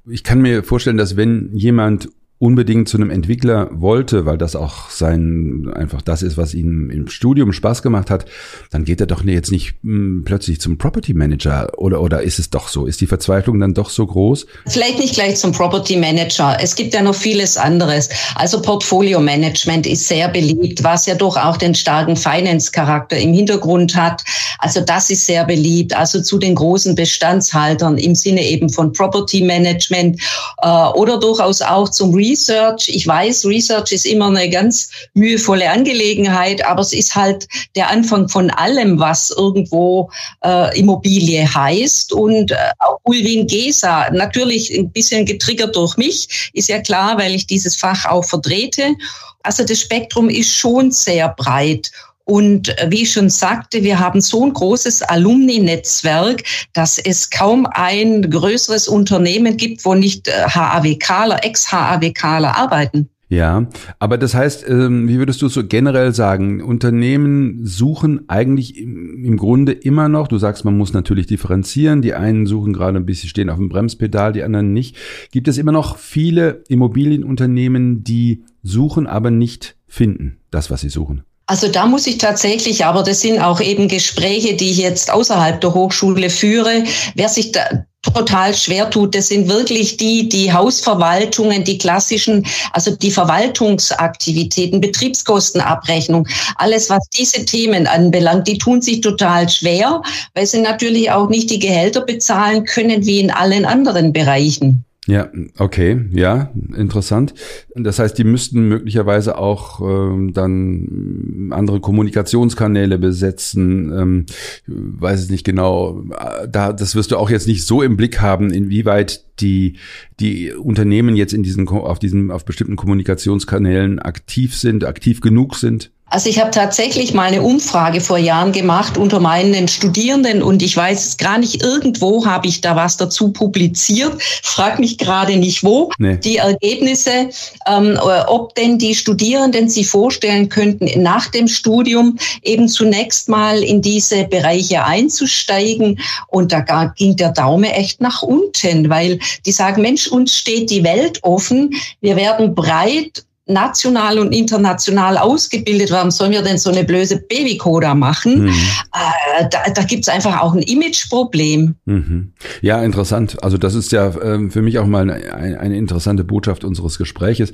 Ich 0.10 0.24
kann 0.24 0.42
mir 0.42 0.63
vorstellen, 0.63 0.98
dass 0.98 1.15
wenn 1.15 1.51
jemand 1.54 2.10
unbedingt 2.46 2.88
zu 2.88 2.98
einem 2.98 3.10
Entwickler 3.10 3.70
wollte, 3.72 4.28
weil 4.28 4.38
das 4.38 4.56
auch 4.56 4.92
sein 4.92 5.68
einfach 5.74 6.04
das 6.04 6.22
ist, 6.22 6.38
was 6.38 6.54
ihm 6.54 6.92
im 6.92 7.08
Studium 7.08 7.52
Spaß 7.52 7.82
gemacht 7.82 8.12
hat, 8.12 8.25
dann 8.70 8.86
geht 8.86 9.02
er 9.02 9.08
doch 9.08 9.24
jetzt 9.25 9.52
nicht 9.52 9.74
hm, 9.82 10.22
plötzlich 10.25 10.62
zum 10.62 10.78
Property 10.78 11.16
Manager 11.16 11.72
oder 11.78 12.02
oder 12.02 12.22
ist 12.22 12.38
es 12.38 12.52
doch 12.52 12.68
so? 12.68 12.86
Ist 12.86 13.02
die 13.02 13.08
Verzweiflung 13.08 13.60
dann 13.60 13.74
doch 13.74 13.90
so 13.90 14.06
groß? 14.06 14.46
Vielleicht 14.68 15.00
nicht 15.00 15.16
gleich 15.16 15.38
zum 15.38 15.54
Property 15.54 15.98
Manager. 15.98 16.56
Es 16.62 16.75
gibt 16.75 16.94
ja 16.94 17.02
noch 17.02 17.16
vieles 17.16 17.58
anderes. 17.58 18.10
Also 18.36 18.62
Portfolio 18.62 19.20
Management 19.20 19.88
ist 19.88 20.08
sehr 20.08 20.30
beliebt, 20.30 20.84
was 20.84 21.08
ja 21.08 21.16
doch 21.16 21.38
auch 21.38 21.58
den 21.58 21.74
starken 21.74 22.16
Finance 22.16 22.72
Charakter 22.72 23.18
im 23.18 23.34
Hintergrund 23.34 23.96
hat. 23.96 24.24
Also 24.60 24.82
das 24.82 25.10
ist 25.10 25.25
sehr 25.25 25.46
beliebt. 25.46 25.96
Also 25.98 26.22
zu 26.22 26.38
den 26.38 26.54
großen 26.54 26.94
Bestandshaltern 26.94 27.98
im 27.98 28.14
Sinne 28.14 28.44
eben 28.46 28.70
von 28.70 28.94
Property 28.94 29.42
Management 29.42 30.22
äh, 30.62 30.68
oder 30.94 31.20
durchaus 31.20 31.64
auch 31.64 31.90
zum 31.90 32.14
Research. 32.36 32.89
Ich 32.89 33.08
weiß, 33.08 33.46
Research 33.46 33.94
ist 33.94 34.06
immer 34.06 34.27
eine 34.27 34.50
ganz 34.50 34.89
mühevolle 35.13 35.70
Angelegenheit, 35.70 36.65
aber 36.65 36.82
es 36.82 36.92
ist 36.92 37.15
halt 37.15 37.48
der 37.75 37.89
Anfang 37.89 38.27
von 38.27 38.50
allem, 38.50 39.00
was 39.00 39.32
irgendwo 39.32 40.10
äh, 40.44 40.77
Immobilie 40.77 41.48
heißt. 41.48 42.12
Und 42.12 42.51
äh, 42.51 42.56
auch 42.80 43.00
Ulwin 43.04 43.48
Gesa, 43.48 44.10
natürlich 44.12 44.70
ein 44.77 44.92
bisschen 44.92 45.25
getriggert 45.25 45.75
durch 45.77 45.96
mich, 45.96 46.51
ist 46.54 46.68
ja 46.68 46.82
klar, 46.82 47.18
weil 47.18 47.34
ich 47.34 47.48
dieses 47.48 47.77
Fach 47.77 48.06
auch 48.06 48.25
vertrete. 48.25 48.96
Also 49.44 49.63
das 49.63 49.80
Spektrum 49.80 50.30
ist 50.30 50.54
schon 50.54 50.92
sehr 50.92 51.30
breit. 51.30 51.89
Und 52.25 52.75
wie 52.89 53.03
ich 53.03 53.13
schon 53.13 53.29
sagte, 53.29 53.84
wir 53.84 54.00
haben 54.00 54.20
so 54.20 54.44
ein 54.44 54.53
großes 54.53 55.03
Alumni-Netzwerk, 55.03 56.44
dass 56.74 56.98
es 56.98 57.29
kaum 57.29 57.67
ein 57.72 58.29
größeres 58.29 58.88
Unternehmen 58.88 59.58
gibt, 59.58 59.86
wo 59.86 59.94
nicht 59.94 60.27
HAWKler, 60.27 61.44
äh, 61.44 61.48
Ex-HAWKler 61.48 62.58
arbeiten. 62.58 63.10
Ja, 63.27 63.67
aber 63.98 64.20
das 64.20 64.36
heißt, 64.36 64.70
ähm, 64.70 65.08
wie 65.08 65.17
würdest 65.17 65.41
du 65.41 65.50
so 65.50 65.65
generell 65.65 66.13
sagen, 66.13 66.62
Unternehmen 66.62 67.65
suchen 67.65 68.29
eigentlich 68.29 68.77
im 68.77 69.36
Grunde 69.36 69.72
immer 69.72 70.10
noch, 70.10 70.27
du 70.27 70.38
sagst, 70.38 70.63
man 70.63 70.77
muss 70.77 70.94
natürlich 70.94 71.25
differenzieren, 71.25 72.03
die 72.03 72.13
einen 72.13 72.46
suchen 72.46 72.74
gerade 72.74 72.98
ein 72.98 73.05
bisschen, 73.05 73.29
stehen 73.29 73.50
auf 73.50 73.58
dem 73.58 73.70
Bremspedal, 73.70 74.32
die 74.32 74.44
anderen 74.44 74.74
nicht. 74.74 74.96
Gibt 75.32 75.48
es 75.48 75.58
immer 75.58 75.72
noch 75.72 75.98
viele 75.98 76.63
Immobilienunternehmen, 76.67 78.03
die 78.03 78.44
suchen, 78.62 79.08
aber 79.08 79.32
nicht 79.32 79.75
finden, 79.88 80.38
das, 80.51 80.70
was 80.70 80.82
sie 80.82 80.89
suchen? 80.89 81.24
Also 81.48 81.68
da 81.68 81.86
muss 81.86 82.08
ich 82.08 82.18
tatsächlich, 82.18 82.86
aber 82.86 83.04
das 83.04 83.22
sind 83.22 83.40
auch 83.40 83.62
eben 83.62 83.88
Gespräche, 83.88 84.56
die 84.56 84.72
ich 84.72 84.78
jetzt 84.78 85.12
außerhalb 85.12 85.62
der 85.62 85.75
Hochschule 85.75 86.32
führe. 86.32 86.84
Wer 87.14 87.30
sich 87.30 87.52
da 87.52 87.86
total 88.14 88.54
schwer 88.54 88.90
tut, 88.90 89.16
das 89.16 89.28
sind 89.28 89.48
wirklich 89.48 89.98
die, 89.98 90.30
die 90.30 90.52
Hausverwaltungen, 90.52 91.64
die 91.64 91.78
klassischen, 91.78 92.46
also 92.72 92.96
die 92.96 93.12
Verwaltungsaktivitäten, 93.12 94.82
Betriebskostenabrechnung, 94.82 96.28
alles, 96.56 96.90
was 96.90 97.08
diese 97.10 97.46
Themen 97.46 97.88
anbelangt, 97.88 98.48
die 98.48 98.58
tun 98.58 98.82
sich 98.82 99.02
total 99.02 99.50
schwer, 99.50 100.02
weil 100.34 100.46
sie 100.46 100.62
natürlich 100.62 101.12
auch 101.12 101.30
nicht 101.30 101.50
die 101.50 101.60
Gehälter 101.60 102.02
bezahlen 102.02 102.64
können 102.66 103.06
wie 103.06 103.20
in 103.20 103.32
allen 103.32 103.66
anderen 103.66 104.14
Bereichen. 104.14 104.85
Ja, 105.08 105.30
okay, 105.60 106.06
ja, 106.14 106.52
interessant. 106.76 107.36
Das 107.76 108.00
heißt, 108.00 108.18
die 108.18 108.24
müssten 108.24 108.68
möglicherweise 108.68 109.38
auch 109.38 109.80
ähm, 109.82 110.34
dann 110.34 111.52
andere 111.52 111.80
Kommunikationskanäle 111.80 112.98
besetzen. 112.98 113.92
Ähm, 113.96 114.26
weiß 114.66 115.20
es 115.22 115.30
nicht 115.30 115.46
genau. 115.46 116.04
Da, 116.50 116.74
das 116.74 116.96
wirst 116.96 117.12
du 117.12 117.18
auch 117.18 117.30
jetzt 117.30 117.48
nicht 117.48 117.68
so 117.68 117.84
im 117.84 117.98
Blick 117.98 118.20
haben, 118.20 118.52
inwieweit 118.52 119.25
die 119.39 119.77
die 120.20 120.54
Unternehmen 120.54 121.15
jetzt 121.15 121.34
in 121.34 121.44
diesen 121.44 121.68
auf 121.68 122.00
diesen 122.00 122.32
auf 122.32 122.46
bestimmten 122.46 122.75
Kommunikationskanälen 122.75 124.00
aktiv 124.00 124.56
sind, 124.56 124.86
aktiv 124.86 125.22
genug 125.22 125.56
sind. 125.56 125.92
Also 126.08 126.30
ich 126.30 126.39
habe 126.39 126.51
tatsächlich 126.51 127.15
mal 127.15 127.24
eine 127.24 127.42
Umfrage 127.42 128.00
vor 128.00 128.20
Jahren 128.20 128.51
gemacht 128.51 128.96
unter 128.96 129.20
meinen 129.20 129.68
Studierenden 129.68 130.44
und 130.44 130.62
ich 130.62 130.77
weiß 130.77 131.08
es 131.08 131.18
gar 131.18 131.39
nicht, 131.39 131.63
irgendwo 131.63 132.25
habe 132.27 132.48
ich 132.48 132.62
da 132.62 132.75
was 132.75 132.96
dazu 132.98 133.32
publiziert. 133.32 134.13
Frag 134.44 134.77
mich 134.77 135.00
gerade 135.00 135.36
nicht 135.36 135.63
wo. 135.63 135.92
Nee. 135.98 136.18
Die 136.18 136.38
Ergebnisse, 136.38 137.30
ähm, 137.68 138.00
ob 138.27 138.54
denn 138.54 138.77
die 138.77 138.94
Studierenden 138.94 139.68
sich 139.68 139.88
vorstellen 139.88 140.48
könnten, 140.48 141.01
nach 141.01 141.27
dem 141.27 141.48
Studium 141.48 142.18
eben 142.44 142.70
zunächst 142.70 143.27
mal 143.27 143.63
in 143.63 143.82
diese 143.82 144.25
Bereiche 144.25 144.86
einzusteigen. 144.86 146.00
Und 146.27 146.51
da 146.51 146.94
ging 146.96 147.15
der 147.15 147.32
Daumen 147.32 147.65
echt 147.65 148.00
nach 148.00 148.22
unten, 148.22 148.89
weil 148.89 149.20
die 149.46 149.51
sagen, 149.51 149.82
Mensch, 149.82 150.08
uns 150.08 150.36
steht 150.36 150.70
die 150.70 150.84
Welt 150.84 151.24
offen. 151.24 151.74
Wir 152.01 152.15
werden 152.15 152.55
breit 152.55 153.25
national 153.48 154.18
und 154.18 154.34
international 154.34 155.18
ausgebildet. 155.18 155.92
Warum 155.92 156.10
sollen 156.10 156.32
wir 156.32 156.42
denn 156.42 156.58
so 156.58 156.72
eine 156.72 156.84
blöde 156.84 157.18
Babycoda 157.18 157.94
machen? 157.94 158.46
Mhm. 158.46 158.50
Äh, 158.50 159.48
da 159.52 159.70
da 159.74 159.84
gibt 159.84 160.04
es 160.04 160.10
einfach 160.10 160.42
auch 160.42 160.54
ein 160.54 160.64
Imageproblem. 160.64 161.75
Mhm. 161.86 162.34
Ja, 162.62 162.82
interessant. 162.82 163.44
Also 163.44 163.58
das 163.58 163.75
ist 163.75 163.92
ja 163.92 164.08
äh, 164.08 164.50
für 164.50 164.62
mich 164.62 164.80
auch 164.80 164.88
mal 164.88 165.10
eine, 165.10 165.60
eine, 165.60 165.78
interessante 165.78 166.24
Botschaft 166.24 166.64
unseres 166.64 166.98
Gespräches, 166.98 167.52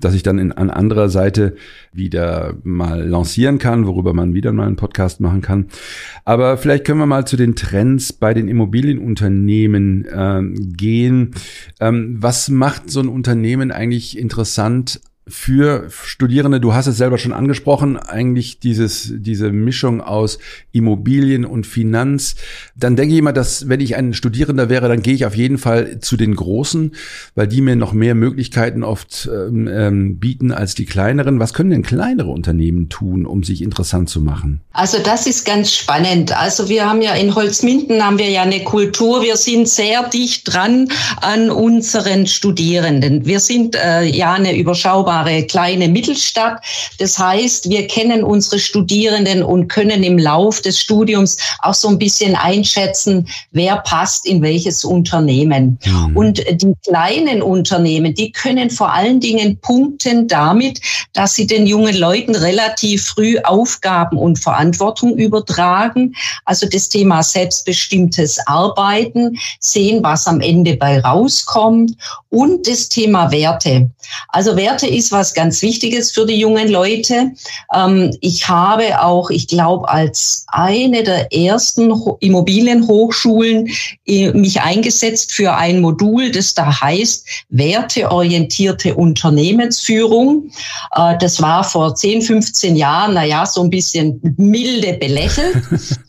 dass 0.00 0.14
ich 0.14 0.24
dann 0.24 0.38
in, 0.38 0.52
an 0.52 0.70
anderer 0.70 1.08
Seite 1.08 1.54
wieder 1.92 2.54
mal 2.64 3.06
lancieren 3.06 3.58
kann, 3.58 3.86
worüber 3.86 4.14
man 4.14 4.34
wieder 4.34 4.52
mal 4.52 4.66
einen 4.66 4.76
Podcast 4.76 5.20
machen 5.20 5.40
kann. 5.40 5.68
Aber 6.24 6.58
vielleicht 6.58 6.84
können 6.84 6.98
wir 6.98 7.06
mal 7.06 7.26
zu 7.26 7.36
den 7.36 7.54
Trends 7.54 8.12
bei 8.12 8.34
den 8.34 8.48
Immobilienunternehmen 8.48 10.04
äh, 10.06 10.42
gehen. 10.76 11.34
Ähm, 11.80 12.16
was 12.18 12.48
macht 12.48 12.90
so 12.90 13.00
ein 13.00 13.08
Unternehmen 13.08 13.70
eigentlich 13.70 14.18
interessant 14.18 15.00
für 15.28 15.88
Studierende, 15.90 16.60
du 16.60 16.74
hast 16.74 16.86
es 16.86 16.96
selber 16.96 17.18
schon 17.18 17.32
angesprochen, 17.32 17.96
eigentlich 17.96 18.58
dieses, 18.58 19.12
diese 19.14 19.52
Mischung 19.52 20.00
aus 20.00 20.38
Immobilien 20.72 21.44
und 21.44 21.66
Finanz. 21.66 22.36
Dann 22.76 22.96
denke 22.96 23.12
ich 23.12 23.18
immer, 23.18 23.32
dass 23.32 23.68
wenn 23.68 23.80
ich 23.80 23.96
ein 23.96 24.14
Studierender 24.14 24.68
wäre, 24.68 24.88
dann 24.88 25.02
gehe 25.02 25.14
ich 25.14 25.26
auf 25.26 25.36
jeden 25.36 25.58
Fall 25.58 26.00
zu 26.00 26.16
den 26.16 26.34
Großen, 26.34 26.92
weil 27.34 27.46
die 27.46 27.60
mir 27.60 27.76
noch 27.76 27.92
mehr 27.92 28.14
Möglichkeiten 28.14 28.82
oft 28.82 29.28
ähm, 29.32 29.68
ähm, 29.70 30.18
bieten 30.18 30.52
als 30.52 30.74
die 30.74 30.86
kleineren. 30.86 31.40
Was 31.40 31.54
können 31.54 31.70
denn 31.70 31.82
kleinere 31.82 32.30
Unternehmen 32.30 32.88
tun, 32.88 33.26
um 33.26 33.42
sich 33.42 33.62
interessant 33.62 34.08
zu 34.08 34.20
machen? 34.20 34.60
Also 34.72 34.98
das 35.02 35.26
ist 35.26 35.44
ganz 35.44 35.72
spannend. 35.72 36.36
Also 36.36 36.68
wir 36.68 36.88
haben 36.88 37.02
ja 37.02 37.14
in 37.14 37.34
Holzminden 37.34 38.04
haben 38.04 38.18
wir 38.18 38.30
ja 38.30 38.42
eine 38.42 38.64
Kultur. 38.64 39.22
Wir 39.22 39.36
sind 39.36 39.68
sehr 39.68 40.08
dicht 40.08 40.52
dran 40.52 40.88
an 41.20 41.50
unseren 41.50 42.26
Studierenden. 42.26 43.26
Wir 43.26 43.40
sind 43.40 43.76
äh, 43.76 44.04
ja 44.04 44.32
eine 44.32 44.56
überschaubare 44.56 45.17
wunderbare 45.18 45.46
kleine 45.46 45.88
Mittelstadt. 45.88 46.64
Das 46.98 47.18
heißt, 47.18 47.68
wir 47.68 47.86
kennen 47.86 48.24
unsere 48.24 48.58
Studierenden 48.58 49.42
und 49.42 49.68
können 49.68 50.02
im 50.02 50.18
Lauf 50.18 50.60
des 50.60 50.78
Studiums 50.78 51.36
auch 51.60 51.74
so 51.74 51.88
ein 51.88 51.98
bisschen 51.98 52.36
einschätzen, 52.36 53.28
wer 53.52 53.76
passt 53.78 54.26
in 54.26 54.42
welches 54.42 54.84
Unternehmen. 54.84 55.78
Mhm. 55.84 56.16
Und 56.16 56.44
die 56.62 56.74
kleinen 56.86 57.42
Unternehmen, 57.42 58.14
die 58.14 58.32
können 58.32 58.70
vor 58.70 58.92
allen 58.92 59.20
Dingen 59.20 59.58
punkten 59.60 60.28
damit, 60.28 60.80
dass 61.12 61.34
sie 61.34 61.46
den 61.46 61.66
jungen 61.66 61.96
Leuten 61.96 62.34
relativ 62.34 63.06
früh 63.06 63.38
Aufgaben 63.38 64.18
und 64.18 64.38
Verantwortung 64.38 65.16
übertragen. 65.16 66.14
Also 66.44 66.68
das 66.68 66.88
Thema 66.88 67.22
selbstbestimmtes 67.22 68.38
Arbeiten, 68.46 69.38
sehen, 69.60 70.02
was 70.02 70.26
am 70.26 70.40
Ende 70.40 70.76
bei 70.76 71.00
rauskommt 71.00 71.92
und 72.30 72.66
das 72.68 72.88
Thema 72.88 73.30
Werte. 73.30 73.90
Also 74.28 74.56
Werte 74.56 74.86
ist 74.86 75.12
was 75.12 75.32
ganz 75.32 75.62
Wichtiges 75.62 76.10
für 76.10 76.26
die 76.26 76.38
jungen 76.38 76.68
Leute. 76.68 77.32
Ähm, 77.74 78.16
ich 78.20 78.48
habe 78.48 79.02
auch, 79.02 79.30
ich 79.30 79.48
glaube, 79.48 79.88
als 79.88 80.44
eine 80.48 81.02
der 81.02 81.32
ersten 81.32 81.92
Immobilienhochschulen 82.20 83.70
äh, 84.06 84.32
mich 84.32 84.60
eingesetzt 84.60 85.32
für 85.32 85.54
ein 85.54 85.80
Modul, 85.80 86.30
das 86.30 86.54
da 86.54 86.80
heißt 86.80 87.26
werteorientierte 87.48 88.94
Unternehmensführung. 88.94 90.50
Äh, 90.94 91.16
das 91.18 91.40
war 91.40 91.64
vor 91.64 91.94
10, 91.94 92.22
15 92.22 92.76
Jahren, 92.76 93.14
naja, 93.14 93.46
so 93.46 93.62
ein 93.62 93.70
bisschen 93.70 94.20
milde 94.36 94.94
belächelt. 94.94 95.56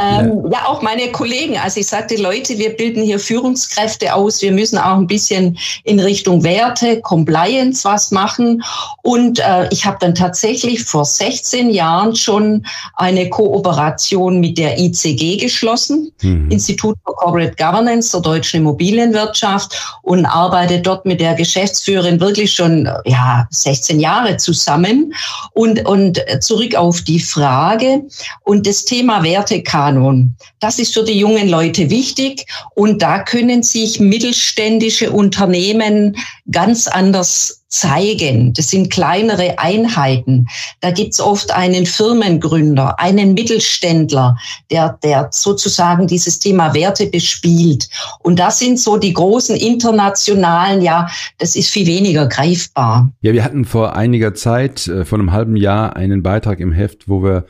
ähm, 0.00 0.42
ja. 0.44 0.50
ja, 0.52 0.66
auch 0.66 0.82
meine 0.82 1.10
Kollegen. 1.12 1.58
Also 1.58 1.80
ich 1.80 1.88
sagte, 1.88 2.16
Leute, 2.16 2.58
wir 2.58 2.70
bilden 2.76 3.02
hier 3.02 3.18
Führungskräfte 3.18 4.14
aus. 4.14 4.40
Wir 4.42 4.52
müssen 4.52 4.78
auch 4.78 4.96
ein 4.96 5.06
bisschen 5.06 5.58
in 5.84 6.00
Richtung 6.00 6.44
Werte, 6.44 7.00
Compliance 7.00 7.84
was 7.84 8.10
machen. 8.10 8.62
Und 9.02 9.40
äh, 9.40 9.68
ich 9.70 9.84
habe 9.84 9.98
dann 10.00 10.14
tatsächlich 10.14 10.84
vor 10.84 11.04
16 11.04 11.70
Jahren 11.70 12.14
schon 12.14 12.64
eine 12.94 13.28
Kooperation 13.28 14.40
mit 14.40 14.58
der 14.58 14.78
ICG 14.78 15.38
geschlossen, 15.38 16.12
mhm. 16.22 16.50
Institut 16.50 16.96
for 17.04 17.16
Corporate 17.16 17.56
Governance 17.56 18.12
der 18.12 18.20
deutschen 18.20 18.60
Immobilienwirtschaft 18.60 19.98
und 20.02 20.26
arbeite 20.26 20.80
dort 20.80 21.04
mit 21.04 21.20
der 21.20 21.34
Geschäftsführerin 21.34 22.20
wirklich 22.20 22.52
schon 22.52 22.88
ja 23.04 23.46
16 23.50 24.00
Jahre 24.00 24.36
zusammen. 24.36 25.14
Und, 25.52 25.86
und 25.86 26.22
zurück 26.40 26.74
auf 26.74 27.02
die 27.02 27.20
Frage 27.20 28.02
und 28.44 28.66
das 28.66 28.84
Thema 28.84 29.22
Wertekanon. 29.40 30.34
Das 30.60 30.78
ist 30.78 30.92
für 30.92 31.04
die 31.04 31.18
jungen 31.18 31.48
Leute 31.48 31.88
wichtig 31.88 32.44
und 32.74 33.00
da 33.00 33.20
können 33.20 33.62
sich 33.62 33.98
mittelständische 33.98 35.10
Unternehmen 35.10 36.16
ganz 36.50 36.86
anders 36.86 37.62
zeigen. 37.68 38.52
Das 38.52 38.70
sind 38.70 38.90
kleinere 38.90 39.58
Einheiten. 39.58 40.48
Da 40.80 40.90
gibt's 40.90 41.20
oft 41.20 41.52
einen 41.52 41.86
Firmengründer, 41.86 42.98
einen 42.98 43.34
Mittelständler, 43.34 44.36
der, 44.70 44.98
der 45.04 45.28
sozusagen 45.30 46.08
dieses 46.08 46.40
Thema 46.40 46.74
Werte 46.74 47.06
bespielt. 47.06 47.88
Und 48.18 48.40
das 48.40 48.58
sind 48.58 48.80
so 48.80 48.96
die 48.96 49.12
großen 49.12 49.56
internationalen, 49.56 50.82
ja, 50.82 51.08
das 51.38 51.54
ist 51.54 51.70
viel 51.70 51.86
weniger 51.86 52.26
greifbar. 52.26 53.12
Ja, 53.22 53.32
wir 53.32 53.44
hatten 53.44 53.64
vor 53.64 53.94
einiger 53.94 54.34
Zeit, 54.34 54.88
äh, 54.88 55.04
vor 55.04 55.18
einem 55.18 55.32
halben 55.32 55.56
Jahr, 55.56 55.94
einen 55.94 56.24
Beitrag 56.24 56.58
im 56.58 56.72
Heft, 56.72 57.08
wo 57.08 57.22
wir 57.22 57.46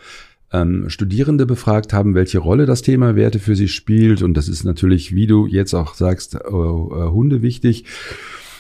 ähm, 0.53 0.89
Studierende 0.89 1.47
befragt 1.47 1.93
haben, 1.93 2.15
welche 2.15 2.39
Rolle 2.39 2.67
das 2.67 2.83
Thema 2.83 3.17
Werte 3.17 3.39
für 3.39 3.57
sie 3.57 3.69
spielt. 3.69 4.23
Und 4.23 4.35
das 4.35 4.49
ist 4.49 4.65
natürlich, 4.65 5.15
wie 5.15 5.27
du 5.27 5.47
jetzt 5.47 5.75
auch 5.75 5.95
sagst, 5.95 6.35
äh, 6.35 6.39
äh, 6.39 6.43
Hunde 6.43 7.43
wichtig. 7.43 7.85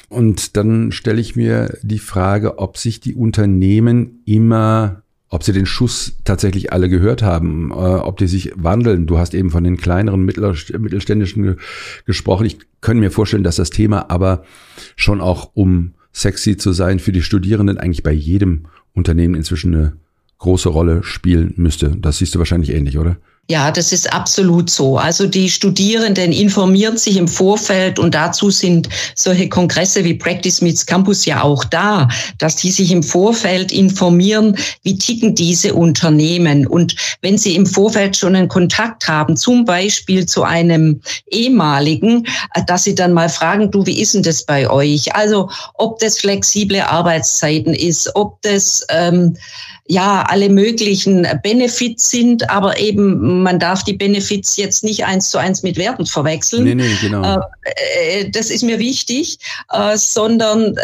Und 0.08 0.56
dann 0.56 0.92
stelle 0.92 1.20
ich 1.20 1.36
mir 1.36 1.78
die 1.82 1.98
Frage, 1.98 2.58
ob 2.58 2.76
sich 2.76 3.00
die 3.00 3.14
Unternehmen 3.14 4.22
immer, 4.24 5.02
ob 5.28 5.44
sie 5.44 5.52
den 5.52 5.66
Schuss 5.66 6.16
tatsächlich 6.24 6.72
alle 6.72 6.88
gehört 6.88 7.22
haben, 7.22 7.70
äh, 7.70 7.74
ob 7.74 8.18
die 8.18 8.26
sich 8.26 8.52
wandeln. 8.56 9.06
Du 9.06 9.18
hast 9.18 9.34
eben 9.34 9.50
von 9.50 9.62
den 9.62 9.76
kleineren 9.76 10.24
mittelständischen 10.24 11.56
gesprochen. 12.06 12.46
Ich 12.46 12.58
könnte 12.80 13.00
mir 13.00 13.10
vorstellen, 13.10 13.44
dass 13.44 13.56
das 13.56 13.70
Thema 13.70 14.10
aber 14.10 14.44
schon 14.96 15.20
auch 15.20 15.50
um 15.54 15.94
sexy 16.12 16.56
zu 16.56 16.72
sein 16.72 16.98
für 16.98 17.12
die 17.12 17.22
Studierenden 17.22 17.78
eigentlich 17.78 18.02
bei 18.02 18.12
jedem 18.12 18.66
Unternehmen 18.92 19.36
inzwischen 19.36 19.74
eine 19.74 19.96
große 20.40 20.68
Rolle 20.68 21.02
spielen 21.04 21.54
müsste. 21.56 21.94
Das 21.96 22.18
siehst 22.18 22.34
du 22.34 22.38
wahrscheinlich 22.38 22.70
ähnlich, 22.70 22.98
oder? 22.98 23.16
Ja, 23.50 23.72
das 23.72 23.90
ist 23.90 24.12
absolut 24.12 24.70
so. 24.70 24.96
Also 24.96 25.26
die 25.26 25.50
Studierenden 25.50 26.30
informieren 26.30 26.96
sich 26.96 27.16
im 27.16 27.26
Vorfeld 27.26 27.98
und 27.98 28.14
dazu 28.14 28.48
sind 28.48 28.88
solche 29.16 29.48
Kongresse 29.48 30.04
wie 30.04 30.14
Practice 30.14 30.60
Meets 30.60 30.86
Campus 30.86 31.24
ja 31.24 31.42
auch 31.42 31.64
da, 31.64 32.06
dass 32.38 32.54
die 32.54 32.70
sich 32.70 32.92
im 32.92 33.02
Vorfeld 33.02 33.72
informieren, 33.72 34.56
wie 34.84 34.96
ticken 34.96 35.34
diese 35.34 35.74
Unternehmen. 35.74 36.64
Und 36.64 36.94
wenn 37.22 37.38
sie 37.38 37.56
im 37.56 37.66
Vorfeld 37.66 38.16
schon 38.16 38.36
einen 38.36 38.46
Kontakt 38.46 39.08
haben, 39.08 39.36
zum 39.36 39.64
Beispiel 39.64 40.26
zu 40.26 40.44
einem 40.44 41.00
ehemaligen, 41.28 42.28
dass 42.68 42.84
sie 42.84 42.94
dann 42.94 43.12
mal 43.12 43.28
fragen, 43.28 43.72
du, 43.72 43.84
wie 43.84 44.00
ist 44.00 44.14
denn 44.14 44.22
das 44.22 44.44
bei 44.44 44.70
euch? 44.70 45.12
Also 45.16 45.50
ob 45.74 45.98
das 45.98 46.20
flexible 46.20 46.82
Arbeitszeiten 46.82 47.74
ist, 47.74 48.14
ob 48.14 48.40
das 48.42 48.86
ähm, 48.90 49.36
ja 49.90 50.24
alle 50.28 50.48
möglichen 50.48 51.26
Benefits 51.42 52.10
sind, 52.10 52.48
aber 52.48 52.78
eben 52.78 53.42
man 53.42 53.58
darf 53.58 53.82
die 53.82 53.94
Benefits 53.94 54.56
jetzt 54.56 54.84
nicht 54.84 55.04
eins 55.04 55.30
zu 55.30 55.38
eins 55.38 55.62
mit 55.62 55.76
Werten 55.76 56.06
verwechseln. 56.06 56.64
Nee, 56.64 56.76
nee, 56.76 56.96
genau. 57.00 57.22
Äh, 57.22 58.20
äh, 58.20 58.30
das 58.30 58.50
ist 58.50 58.62
mir 58.62 58.78
wichtig, 58.78 59.38
äh, 59.72 59.96
sondern 59.96 60.76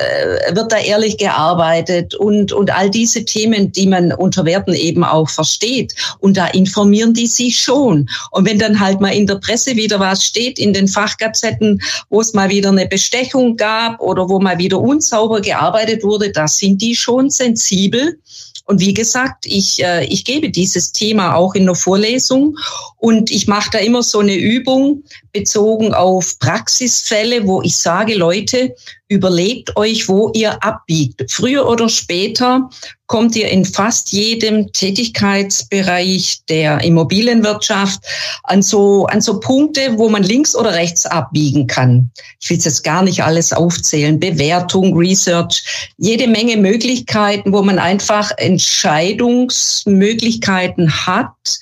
wird 0.52 0.72
da 0.72 0.78
ehrlich 0.78 1.18
gearbeitet 1.18 2.14
und, 2.14 2.52
und 2.52 2.70
all 2.70 2.90
diese 2.90 3.24
Themen, 3.24 3.70
die 3.72 3.86
man 3.86 4.12
unter 4.12 4.44
Werten 4.44 4.74
eben 4.74 5.04
auch 5.04 5.28
versteht. 5.28 5.94
Und 6.18 6.36
da 6.36 6.48
informieren 6.48 7.14
die 7.14 7.26
sich 7.26 7.60
schon. 7.60 8.08
Und 8.32 8.46
wenn 8.46 8.58
dann 8.58 8.80
halt 8.80 9.00
mal 9.00 9.14
in 9.14 9.26
der 9.26 9.36
Presse 9.36 9.76
wieder 9.76 10.00
was 10.00 10.24
steht, 10.24 10.58
in 10.58 10.72
den 10.72 10.88
Fachgazetten, 10.88 11.80
wo 12.10 12.20
es 12.20 12.34
mal 12.34 12.48
wieder 12.50 12.70
eine 12.70 12.86
Bestechung 12.86 13.56
gab 13.56 14.00
oder 14.00 14.28
wo 14.28 14.40
mal 14.40 14.58
wieder 14.58 14.80
unsauber 14.80 15.40
gearbeitet 15.40 16.02
wurde, 16.02 16.30
da 16.32 16.48
sind 16.48 16.82
die 16.82 16.96
schon 16.96 17.30
sensibel 17.30 18.18
und 18.66 18.80
wie 18.80 18.94
gesagt, 18.94 19.46
ich, 19.46 19.82
äh, 19.82 20.04
ich 20.06 20.24
gebe 20.24 20.50
dieses 20.50 20.90
Thema 20.90 21.36
auch 21.36 21.54
in 21.54 21.66
der 21.66 21.76
Vorlesung. 21.76 22.56
Und 22.98 23.30
ich 23.30 23.46
mache 23.46 23.70
da 23.70 23.78
immer 23.78 24.02
so 24.02 24.18
eine 24.18 24.34
Übung 24.34 25.04
bezogen 25.36 25.92
auf 25.92 26.38
Praxisfälle, 26.38 27.46
wo 27.46 27.60
ich 27.62 27.76
sage, 27.76 28.14
Leute, 28.14 28.74
überlegt 29.08 29.76
euch, 29.76 30.08
wo 30.08 30.32
ihr 30.34 30.64
abbiegt. 30.64 31.30
Früher 31.30 31.68
oder 31.68 31.90
später 31.90 32.70
kommt 33.06 33.36
ihr 33.36 33.48
in 33.48 33.66
fast 33.66 34.12
jedem 34.12 34.72
Tätigkeitsbereich 34.72 36.40
der 36.48 36.82
Immobilienwirtschaft 36.82 38.00
an 38.44 38.62
so, 38.62 39.04
an 39.06 39.20
so 39.20 39.38
Punkte, 39.38 39.98
wo 39.98 40.08
man 40.08 40.22
links 40.22 40.56
oder 40.56 40.72
rechts 40.72 41.04
abbiegen 41.06 41.66
kann. 41.66 42.10
Ich 42.40 42.48
will 42.50 42.56
jetzt 42.56 42.82
gar 42.82 43.02
nicht 43.02 43.22
alles 43.22 43.52
aufzählen. 43.52 44.18
Bewertung, 44.18 44.96
Research, 44.96 45.92
jede 45.98 46.26
Menge 46.26 46.56
Möglichkeiten, 46.56 47.52
wo 47.52 47.60
man 47.62 47.78
einfach 47.78 48.30
Entscheidungsmöglichkeiten 48.38 51.06
hat, 51.06 51.60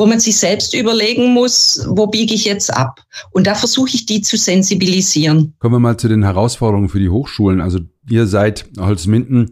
wo 0.00 0.06
man 0.06 0.18
sich 0.18 0.38
selbst 0.38 0.72
überlegen 0.74 1.34
muss, 1.34 1.86
wo 1.88 2.06
biege 2.06 2.34
ich 2.34 2.46
jetzt 2.46 2.74
ab? 2.74 3.02
Und 3.32 3.46
da 3.46 3.54
versuche 3.54 3.90
ich 3.92 4.06
die 4.06 4.22
zu 4.22 4.38
sensibilisieren. 4.38 5.52
Kommen 5.58 5.74
wir 5.74 5.78
mal 5.78 5.98
zu 5.98 6.08
den 6.08 6.22
Herausforderungen 6.24 6.88
für 6.88 6.98
die 6.98 7.10
Hochschulen. 7.10 7.60
Also 7.60 7.80
ihr 8.08 8.26
seid 8.26 8.64
Holzminden. 8.78 9.50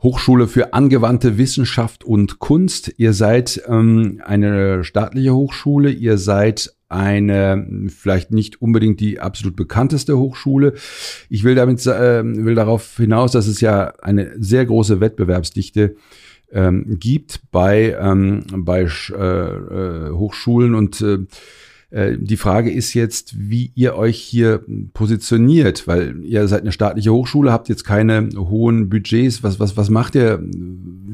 Hochschule 0.00 0.46
für 0.48 0.74
angewandte 0.74 1.38
Wissenschaft 1.38 2.04
und 2.04 2.38
Kunst. 2.38 2.94
Ihr 2.98 3.14
seid 3.14 3.62
ähm, 3.66 4.20
eine 4.24 4.84
staatliche 4.84 5.34
Hochschule. 5.34 5.90
Ihr 5.90 6.18
seid 6.18 6.72
eine 6.88 7.88
vielleicht 7.88 8.30
nicht 8.30 8.62
unbedingt 8.62 9.00
die 9.00 9.18
absolut 9.18 9.56
bekannteste 9.56 10.16
Hochschule. 10.18 10.74
Ich 11.28 11.42
will 11.42 11.56
damit 11.56 11.84
äh, 11.86 12.22
will 12.22 12.54
darauf 12.54 12.96
hinaus, 12.96 13.32
dass 13.32 13.48
es 13.48 13.60
ja 13.60 13.94
eine 14.02 14.34
sehr 14.38 14.66
große 14.66 15.00
Wettbewerbsdichte 15.00 15.96
ähm, 16.52 16.96
gibt 16.98 17.40
bei, 17.50 17.96
ähm, 18.00 18.44
bei 18.50 18.82
äh, 18.82 19.14
äh, 19.14 20.10
Hochschulen 20.10 20.74
und 20.74 21.00
äh, 21.00 21.18
äh, 21.90 22.18
die 22.18 22.36
Frage 22.36 22.72
ist 22.72 22.94
jetzt, 22.94 23.34
wie 23.38 23.70
ihr 23.74 23.94
euch 23.94 24.18
hier 24.18 24.64
positioniert, 24.94 25.86
weil 25.86 26.24
ihr 26.24 26.48
seid 26.48 26.62
eine 26.62 26.72
staatliche 26.72 27.12
Hochschule, 27.12 27.52
habt 27.52 27.68
jetzt 27.68 27.84
keine 27.84 28.28
hohen 28.36 28.88
Budgets. 28.88 29.42
Was, 29.42 29.60
was, 29.60 29.76
was 29.76 29.90
macht 29.90 30.16
ihr 30.16 30.42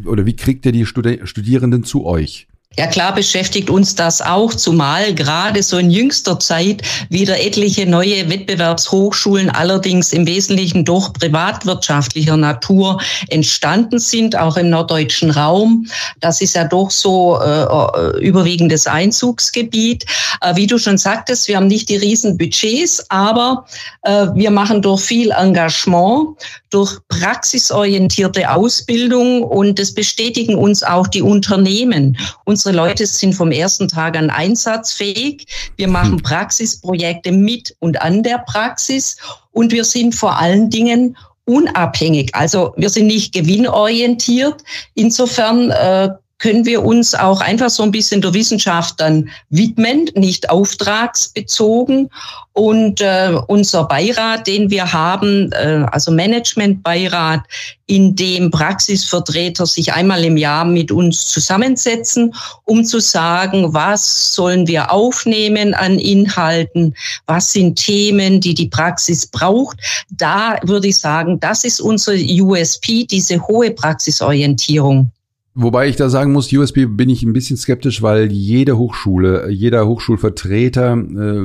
oder 0.06 0.24
wie 0.24 0.36
kriegt 0.36 0.64
ihr 0.64 0.72
die 0.72 0.86
Studierenden 0.86 1.84
zu 1.84 2.06
euch? 2.06 2.48
Ja 2.78 2.87
klar 2.87 3.12
beschäftigt 3.12 3.68
uns 3.68 3.96
das 3.96 4.22
auch, 4.22 4.54
zumal 4.54 5.12
gerade 5.12 5.61
so 5.61 5.76
in 5.76 5.90
jüngster 5.90 6.38
Zeit 6.38 6.83
wieder 7.09 7.40
etliche 7.40 7.85
neue 7.85 8.30
Wettbewerbshochschulen 8.30 9.50
allerdings 9.50 10.12
im 10.12 10.24
Wesentlichen 10.24 10.85
durch 10.85 11.12
privatwirtschaftlicher 11.12 12.37
Natur 12.37 13.00
entstanden 13.28 13.98
sind, 13.98 14.37
auch 14.37 14.56
im 14.56 14.70
norddeutschen 14.70 15.33
Raum. 15.33 15.88
Das 16.20 16.40
ist 16.40 16.54
ja 16.54 16.62
doch 16.62 16.92
so 16.92 17.40
äh, 17.40 18.20
überwiegendes 18.20 18.87
Einzugsgebiet. 18.87 20.06
Äh, 20.40 20.54
wie 20.54 20.68
du 20.68 20.78
schon 20.78 20.96
sagtest, 20.96 21.48
wir 21.48 21.56
haben 21.56 21.66
nicht 21.66 21.88
die 21.88 21.96
riesen 21.96 22.38
Budgets, 22.38 23.04
aber 23.11 23.66
äh, 24.02 24.28
wir 24.35 24.52
machen 24.52 24.80
durch 24.80 25.00
viel 25.00 25.33
Engagement, 25.33 26.37
durch 26.70 26.98
praxisorientierte 27.09 28.50
Ausbildung 28.50 29.42
und 29.42 29.78
das 29.78 29.92
bestätigen 29.92 30.54
uns 30.54 30.83
auch 30.83 31.09
die 31.09 31.22
Unternehmen. 31.22 32.16
Unsere 32.44 32.74
Leute 32.74 33.06
sind 33.06 33.35
vom 33.35 33.50
ersten 33.50 33.88
Tag 33.88 34.16
an 34.16 34.30
einsatzfähig. 34.30 35.46
Wir 35.76 35.88
machen 35.88 36.12
hm. 36.12 36.22
Praxisprojekte 36.22 37.33
mit 37.33 37.76
und 37.80 38.00
an 38.00 38.22
der 38.22 38.38
Praxis 38.38 39.16
und 39.50 39.72
wir 39.72 39.85
sind 39.85 40.14
vor 40.14 40.38
allen 40.38 40.70
Dingen 40.70 41.16
unabhängig. 41.44 42.35
Also 42.35 42.72
wir 42.76 42.90
sind 42.90 43.09
nicht 43.09 43.35
gewinnorientiert. 43.35 44.62
Insofern 44.94 45.70
äh, 45.70 46.11
können 46.40 46.64
wir 46.64 46.83
uns 46.83 47.14
auch 47.14 47.40
einfach 47.40 47.70
so 47.70 47.83
ein 47.83 47.92
bisschen 47.92 48.22
der 48.22 48.35
Wissenschaft 48.35 48.98
dann 48.98 49.29
widmen, 49.50 50.11
nicht 50.14 50.50
auftragsbezogen. 50.50 52.09
Und 52.53 53.00
äh, 53.00 53.38
unser 53.46 53.85
Beirat, 53.85 54.46
den 54.46 54.70
wir 54.70 54.92
haben, 54.92 55.53
äh, 55.53 55.85
also 55.92 56.11
Managementbeirat, 56.11 57.42
in 57.87 58.16
dem 58.16 58.50
Praxisvertreter 58.50 59.66
sich 59.66 59.92
einmal 59.92 60.24
im 60.24 60.37
Jahr 60.37 60.64
mit 60.64 60.90
uns 60.90 61.29
zusammensetzen, 61.29 62.35
um 62.64 62.85
zu 62.85 63.00
sagen, 63.00 63.74
was 63.74 64.35
sollen 64.35 64.66
wir 64.66 64.90
aufnehmen 64.90 65.74
an 65.74 65.98
Inhalten, 65.98 66.94
was 67.26 67.53
sind 67.53 67.76
Themen, 67.76 68.40
die 68.40 68.55
die 68.55 68.68
Praxis 68.68 69.26
braucht. 69.26 69.79
Da 70.11 70.59
würde 70.62 70.88
ich 70.88 70.98
sagen, 70.98 71.38
das 71.38 71.64
ist 71.64 71.81
unser 71.81 72.14
USP, 72.14 73.05
diese 73.05 73.46
hohe 73.46 73.70
Praxisorientierung. 73.72 75.12
Wobei 75.54 75.88
ich 75.88 75.96
da 75.96 76.08
sagen 76.08 76.32
muss, 76.32 76.52
USB 76.52 76.86
bin 76.86 77.08
ich 77.08 77.24
ein 77.24 77.32
bisschen 77.32 77.56
skeptisch, 77.56 78.02
weil 78.02 78.30
jede 78.30 78.78
Hochschule, 78.78 79.50
jeder 79.50 79.86
Hochschulvertreter, 79.86 80.92
äh, 80.92 81.40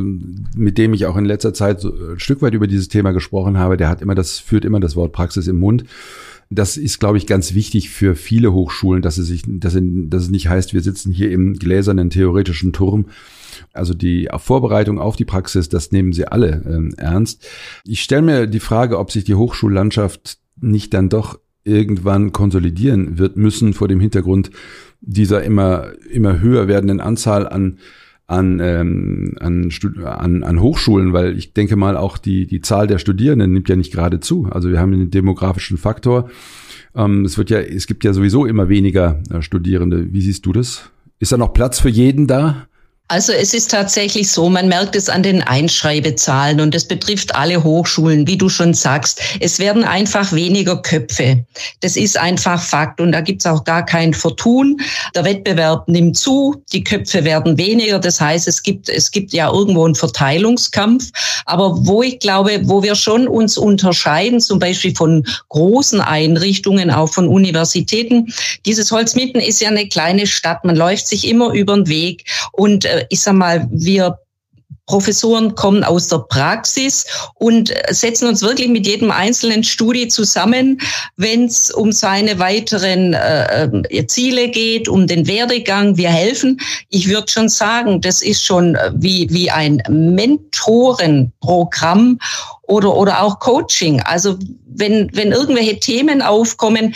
mit 0.56 0.78
dem 0.78 0.94
ich 0.94 1.08
auch 1.08 1.18
in 1.18 1.26
letzter 1.26 1.56
Zeit 1.56 1.82
so 1.82 1.92
ein 1.92 2.20
Stück 2.20 2.44
weit 2.44 2.54
über 2.54 2.68
dieses 2.68 2.88
Thema 2.88 3.14
gesprochen 3.14 3.58
habe, 3.58 3.78
der 3.78 3.90
hat 3.90 4.04
immer 4.04 4.14
das, 4.14 4.38
führt 4.38 4.64
immer 4.64 4.80
das 4.80 4.96
Wort 4.96 5.12
Praxis 5.12 5.48
im 5.48 5.58
Mund. 5.58 5.86
Das 6.52 6.78
ist, 6.78 7.00
glaube 7.00 7.18
ich, 7.18 7.26
ganz 7.26 7.56
wichtig 7.56 7.90
für 7.90 8.16
viele 8.16 8.54
Hochschulen, 8.54 9.02
dass 9.02 9.18
es 9.18 9.26
sich, 9.26 9.42
dass, 9.48 9.76
dass 9.76 10.24
es 10.24 10.30
nicht 10.30 10.48
heißt, 10.48 10.76
wir 10.76 10.82
sitzen 10.82 11.12
hier 11.12 11.32
im 11.32 11.56
gläsernen 11.56 12.12
theoretischen 12.12 12.74
Turm. 12.74 13.08
Also 13.74 13.96
die 13.96 14.30
Vorbereitung 14.38 15.00
auf 15.00 15.16
die 15.16 15.26
Praxis, 15.26 15.68
das 15.70 15.92
nehmen 15.92 16.14
sie 16.14 16.28
alle 16.28 16.62
ähm, 16.68 16.94
ernst. 16.98 17.48
Ich 17.84 18.04
stelle 18.04 18.22
mir 18.22 18.48
die 18.48 18.60
Frage, 18.60 19.00
ob 19.00 19.12
sich 19.12 19.24
die 19.24 19.34
Hochschullandschaft 19.34 20.38
nicht 20.62 20.94
dann 20.94 21.10
doch 21.10 21.40
irgendwann 21.66 22.32
konsolidieren 22.32 23.18
wird 23.18 23.36
müssen 23.36 23.74
vor 23.74 23.88
dem 23.88 24.00
Hintergrund 24.00 24.52
dieser 25.02 25.44
immer, 25.44 25.92
immer 26.10 26.40
höher 26.40 26.68
werdenden 26.68 27.02
Anzahl 27.02 27.48
an 27.48 27.80
an, 28.28 28.60
ähm, 28.60 29.36
an, 29.40 29.70
an, 30.04 30.44
an 30.44 30.60
Hochschulen, 30.62 31.14
weil 31.14 31.38
ich 31.38 31.54
denke 31.54 31.76
mal 31.76 31.96
auch 31.96 32.18
die, 32.18 32.48
die 32.48 32.62
Zahl 32.62 32.88
der 32.88 32.98
Studierenden 32.98 33.54
nimmt 33.54 33.70
ja 33.70 33.76
nicht 33.76 33.94
gerade 33.94 34.20
zu. 34.20 34.48
Also 34.50 34.72
wir 34.72 34.80
haben 34.80 34.92
den 34.92 35.12
demografischen 35.12 35.78
Faktor. 35.78 36.30
Ähm, 36.96 37.24
es 37.26 37.38
wird 37.38 37.52
ja, 37.52 37.60
es 37.60 37.86
gibt 37.86 38.04
ja 38.04 38.14
sowieso 38.14 38.46
immer 38.46 38.68
weniger 38.68 39.22
äh, 39.30 39.42
Studierende. 39.42 40.12
Wie 40.12 40.22
siehst 40.22 40.46
du 40.46 40.54
das? 40.54 40.90
Ist 41.20 41.32
da 41.32 41.38
noch 41.38 41.54
Platz 41.54 41.80
für 41.80 41.90
jeden 41.90 42.26
da? 42.26 42.68
Also 43.08 43.34
es 43.34 43.54
ist 43.54 43.70
tatsächlich 43.70 44.32
so, 44.32 44.50
man 44.50 44.68
merkt 44.68 44.96
es 44.96 45.10
an 45.10 45.22
den 45.22 45.44
Einschreibezahlen 45.44 46.60
und 46.60 46.74
es 46.74 46.88
betrifft 46.88 47.36
alle 47.36 47.64
Hochschulen, 47.64 48.26
wie 48.26 48.38
du 48.38 48.50
schon 48.50 48.74
sagst. 48.74 49.22
Es 49.40 49.60
werden 49.60 49.84
einfach 49.84 50.34
weniger 50.34 50.82
Köpfe. 50.82 51.46
Das 51.82 51.98
ist 51.98 52.18
einfach 52.18 52.60
Fakt 52.60 53.00
und 53.00 53.12
da 53.12 53.22
gibt's 53.22 53.46
auch 53.46 53.64
gar 53.64 53.86
kein 53.86 54.16
Vertun. 54.16 54.82
Der 55.14 55.24
Wettbewerb 55.24 55.88
nimmt 55.88 56.18
zu, 56.18 56.64
die 56.74 56.84
Köpfe 56.84 57.24
werden 57.24 57.60
weniger. 57.60 58.00
Das 58.00 58.20
heißt, 58.20 58.48
es 58.48 58.64
gibt, 58.64 58.90
es 58.90 59.12
gibt 59.12 59.34
ja 59.34 59.52
irgendwo 59.52 59.86
einen 59.86 59.94
Verteilungskampf. 59.94 61.12
Aber 61.46 61.86
wo 61.86 62.02
ich 62.02 62.18
glaube, 62.18 62.62
wo 62.64 62.82
wir 62.82 62.96
schon 62.96 63.28
uns 63.28 63.56
unterscheiden, 63.56 64.42
zum 64.42 64.58
Beispiel 64.58 64.96
von 64.96 65.24
großen 65.50 66.02
Einrichtungen, 66.02 66.90
auch 66.90 67.10
von 67.10 67.28
Universitäten, 67.28 68.34
dieses 68.66 68.92
Holzmitten 68.92 69.40
ist 69.40 69.62
ja 69.62 69.70
eine 69.70 69.88
kleine 69.88 70.26
Stadt. 70.26 70.66
Man 70.66 70.76
läuft 70.76 71.08
sich 71.08 71.28
immer 71.28 71.54
über 71.54 71.76
den 71.76 71.88
Weg 71.88 72.26
und 72.52 72.88
ich 73.10 73.22
sag 73.22 73.34
mal, 73.34 73.68
wir 73.72 74.20
Professoren 74.88 75.56
kommen 75.56 75.84
aus 75.84 76.10
der 76.10 76.20
Praxis 76.20 77.08
und 77.36 77.74
setzen 77.90 78.28
uns 78.28 78.44
wirklich 78.44 78.70
mit 78.70 78.86
jedem 78.86 79.10
einzelnen 79.10 79.64
Studie 79.64 80.10
zusammen, 80.10 80.80
wenn 81.18 81.46
es 81.46 81.72
um 81.72 81.92
seine 81.92 82.38
weiteren 82.38 83.14
äh, 83.14 83.66
äh, 83.66 84.06
Ziele 84.06 84.50
geht, 84.50 84.88
um 84.88 85.08
den 85.08 85.26
Werdegang. 85.26 85.98
Wir 85.98 86.10
helfen. 86.10 86.62
Ich 86.90 87.10
würde 87.10 87.32
schon 87.32 87.50
sagen, 87.50 88.00
das 88.02 88.22
ist 88.22 88.46
schon 88.46 88.78
wie, 88.94 89.28
wie 89.32 89.50
ein 89.50 89.82
Mentorenprogramm 89.90 92.20
oder, 92.64 92.96
oder 92.96 93.24
auch 93.24 93.40
Coaching. 93.40 94.02
Also 94.02 94.38
wenn, 94.68 95.10
wenn 95.14 95.32
irgendwelche 95.32 95.80
Themen 95.80 96.22
aufkommen, 96.22 96.94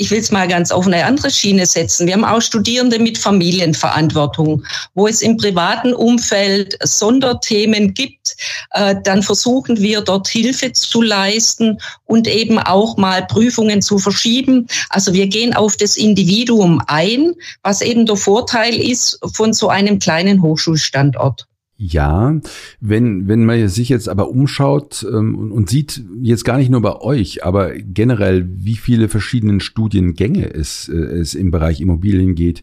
ich 0.00 0.10
will 0.10 0.18
es 0.18 0.30
mal 0.30 0.48
ganz 0.48 0.72
auf 0.72 0.86
eine 0.86 1.04
andere 1.04 1.30
Schiene 1.30 1.66
setzen. 1.66 2.06
Wir 2.06 2.14
haben 2.14 2.24
auch 2.24 2.40
Studierende 2.40 2.98
mit 2.98 3.18
Familienverantwortung, 3.18 4.64
wo 4.94 5.06
es 5.06 5.20
im 5.20 5.36
privaten 5.36 5.92
Umfeld 5.92 6.78
Sonderthemen 6.82 7.92
gibt. 7.92 8.34
Äh, 8.70 8.96
dann 9.04 9.22
versuchen 9.22 9.78
wir 9.78 10.00
dort 10.00 10.26
Hilfe 10.26 10.72
zu 10.72 11.02
leisten 11.02 11.78
und 12.06 12.26
eben 12.26 12.58
auch 12.58 12.96
mal 12.96 13.26
Prüfungen 13.26 13.82
zu 13.82 13.98
verschieben. 13.98 14.68
Also 14.88 15.12
wir 15.12 15.26
gehen 15.26 15.52
auf 15.52 15.76
das 15.76 15.98
Individuum 15.98 16.82
ein, 16.86 17.34
was 17.62 17.82
eben 17.82 18.06
der 18.06 18.16
Vorteil 18.16 18.74
ist 18.74 19.18
von 19.34 19.52
so 19.52 19.68
einem 19.68 19.98
kleinen 19.98 20.40
Hochschulstandort. 20.40 21.49
Ja, 21.82 22.38
wenn, 22.82 23.26
wenn 23.26 23.46
man 23.46 23.66
sich 23.68 23.88
jetzt 23.88 24.10
aber 24.10 24.28
umschaut 24.28 25.02
ähm, 25.10 25.34
und, 25.34 25.50
und, 25.50 25.70
sieht 25.70 26.04
jetzt 26.20 26.44
gar 26.44 26.58
nicht 26.58 26.68
nur 26.68 26.82
bei 26.82 27.00
euch, 27.00 27.42
aber 27.42 27.72
generell, 27.72 28.46
wie 28.54 28.74
viele 28.74 29.08
verschiedene 29.08 29.60
Studiengänge 29.60 30.52
es, 30.52 30.90
äh, 30.90 30.94
es 30.94 31.34
im 31.34 31.50
Bereich 31.50 31.80
Immobilien 31.80 32.34
geht, 32.34 32.62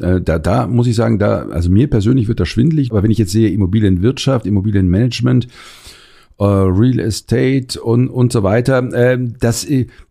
äh, 0.00 0.20
da, 0.20 0.40
da 0.40 0.66
muss 0.66 0.88
ich 0.88 0.96
sagen, 0.96 1.20
da, 1.20 1.46
also 1.46 1.70
mir 1.70 1.88
persönlich 1.88 2.26
wird 2.26 2.40
das 2.40 2.48
schwindlig, 2.48 2.90
aber 2.90 3.04
wenn 3.04 3.12
ich 3.12 3.18
jetzt 3.18 3.30
sehe 3.30 3.50
Immobilienwirtschaft, 3.50 4.46
Immobilienmanagement, 4.46 5.46
äh, 6.40 6.44
Real 6.44 6.98
Estate 6.98 7.80
und, 7.80 8.08
und 8.08 8.32
so 8.32 8.42
weiter, 8.42 8.78
äh, 8.92 9.16
das, 9.38 9.64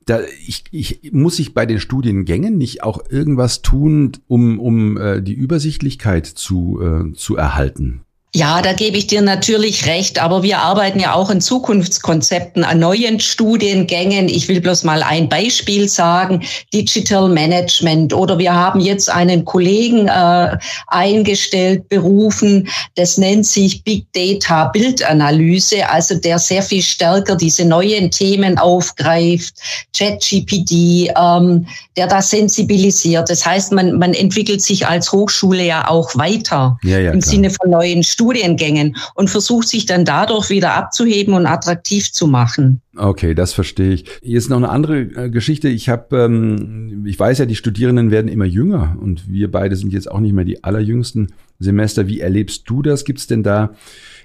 da, 0.05 0.21
ich, 0.47 0.63
ich, 0.71 1.11
muss 1.11 1.39
ich 1.39 1.53
bei 1.53 1.65
den 1.65 1.81
Studiengängen 1.81 2.57
nicht 2.57 2.83
auch 2.83 2.99
irgendwas 3.09 3.63
tun, 3.63 4.13
um, 4.27 4.61
um 4.61 4.97
äh, 4.97 5.21
die 5.21 5.33
Übersichtlichkeit 5.33 6.25
zu, 6.25 6.79
äh, 6.81 7.11
zu 7.15 7.35
erhalten? 7.35 8.04
Ja, 8.35 8.61
da 8.61 8.73
gebe 8.73 8.97
ich 8.97 9.07
dir 9.07 9.21
natürlich 9.21 9.85
recht, 9.85 10.21
aber 10.21 10.43
wir 10.43 10.57
arbeiten 10.59 10.99
ja 10.99 11.13
auch 11.13 11.29
in 11.29 11.39
Zukunftskonzepten, 11.39 12.65
an 12.65 12.79
neuen 12.79 13.21
Studiengängen. 13.21 14.27
Ich 14.27 14.49
will 14.49 14.59
bloß 14.59 14.83
mal 14.83 15.03
ein 15.03 15.29
Beispiel 15.29 15.87
sagen, 15.87 16.43
Digital 16.73 17.29
Management. 17.29 18.13
Oder 18.13 18.37
wir 18.37 18.53
haben 18.53 18.81
jetzt 18.81 19.09
einen 19.09 19.45
Kollegen 19.45 20.09
äh, 20.09 20.57
eingestellt, 20.87 21.87
berufen, 21.87 22.67
das 22.95 23.17
nennt 23.17 23.45
sich 23.45 23.81
Big 23.85 24.05
Data 24.11 24.65
Bildanalyse, 24.65 25.89
also 25.89 26.15
der 26.15 26.37
sehr 26.37 26.61
viel 26.61 26.81
stärker 26.81 27.37
diese 27.37 27.63
neuen 27.63 28.11
Themen 28.11 28.57
aufgreift, 28.57 29.55
ChatGPD, 29.97 31.13
ähm, 31.17 31.67
der 31.97 32.07
da 32.07 32.21
sensibilisiert. 32.21 33.29
Das 33.29 33.45
heißt, 33.45 33.71
man, 33.71 33.97
man 33.97 34.13
entwickelt 34.13 34.61
sich 34.61 34.87
als 34.87 35.11
Hochschule 35.11 35.65
ja 35.65 35.87
auch 35.89 36.15
weiter 36.15 36.77
ja, 36.83 36.99
ja, 36.99 37.11
im 37.11 37.19
klar. 37.19 37.31
Sinne 37.31 37.49
von 37.49 37.69
neuen 37.69 38.03
Studien. 38.03 38.35
Studiengängen 38.35 38.95
und 39.15 39.29
versucht 39.29 39.67
sich 39.67 39.85
dann 39.85 40.05
dadurch 40.05 40.49
wieder 40.49 40.73
abzuheben 40.73 41.33
und 41.33 41.45
attraktiv 41.45 42.11
zu 42.11 42.27
machen. 42.27 42.81
Okay, 42.97 43.35
das 43.35 43.53
verstehe 43.53 43.93
ich. 43.93 44.05
Jetzt 44.21 44.49
noch 44.49 44.57
eine 44.57 44.69
andere 44.69 45.01
äh, 45.01 45.29
Geschichte. 45.29 45.69
Ich 45.69 45.89
habe, 45.89 46.17
ähm, 46.17 47.05
ich 47.05 47.19
weiß 47.19 47.39
ja, 47.39 47.45
die 47.45 47.55
Studierenden 47.55 48.11
werden 48.11 48.27
immer 48.27 48.45
jünger 48.45 48.97
und 48.99 49.29
wir 49.29 49.51
beide 49.51 49.75
sind 49.75 49.93
jetzt 49.93 50.09
auch 50.09 50.19
nicht 50.19 50.33
mehr 50.33 50.45
die 50.45 50.63
allerjüngsten 50.63 51.33
Semester. 51.59 52.07
Wie 52.07 52.19
erlebst 52.19 52.63
du 52.67 52.81
das? 52.81 53.05
Gibt 53.05 53.19
es 53.19 53.27
denn 53.27 53.43
da 53.43 53.73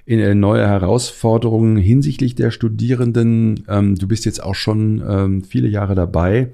in, 0.06 0.18
äh, 0.18 0.34
neue 0.34 0.66
Herausforderungen 0.66 1.76
hinsichtlich 1.76 2.34
der 2.34 2.50
Studierenden? 2.50 3.64
Ähm, 3.68 3.96
du 3.96 4.06
bist 4.06 4.24
jetzt 4.24 4.42
auch 4.42 4.54
schon 4.54 5.02
ähm, 5.06 5.44
viele 5.44 5.68
Jahre 5.68 5.94
dabei. 5.94 6.50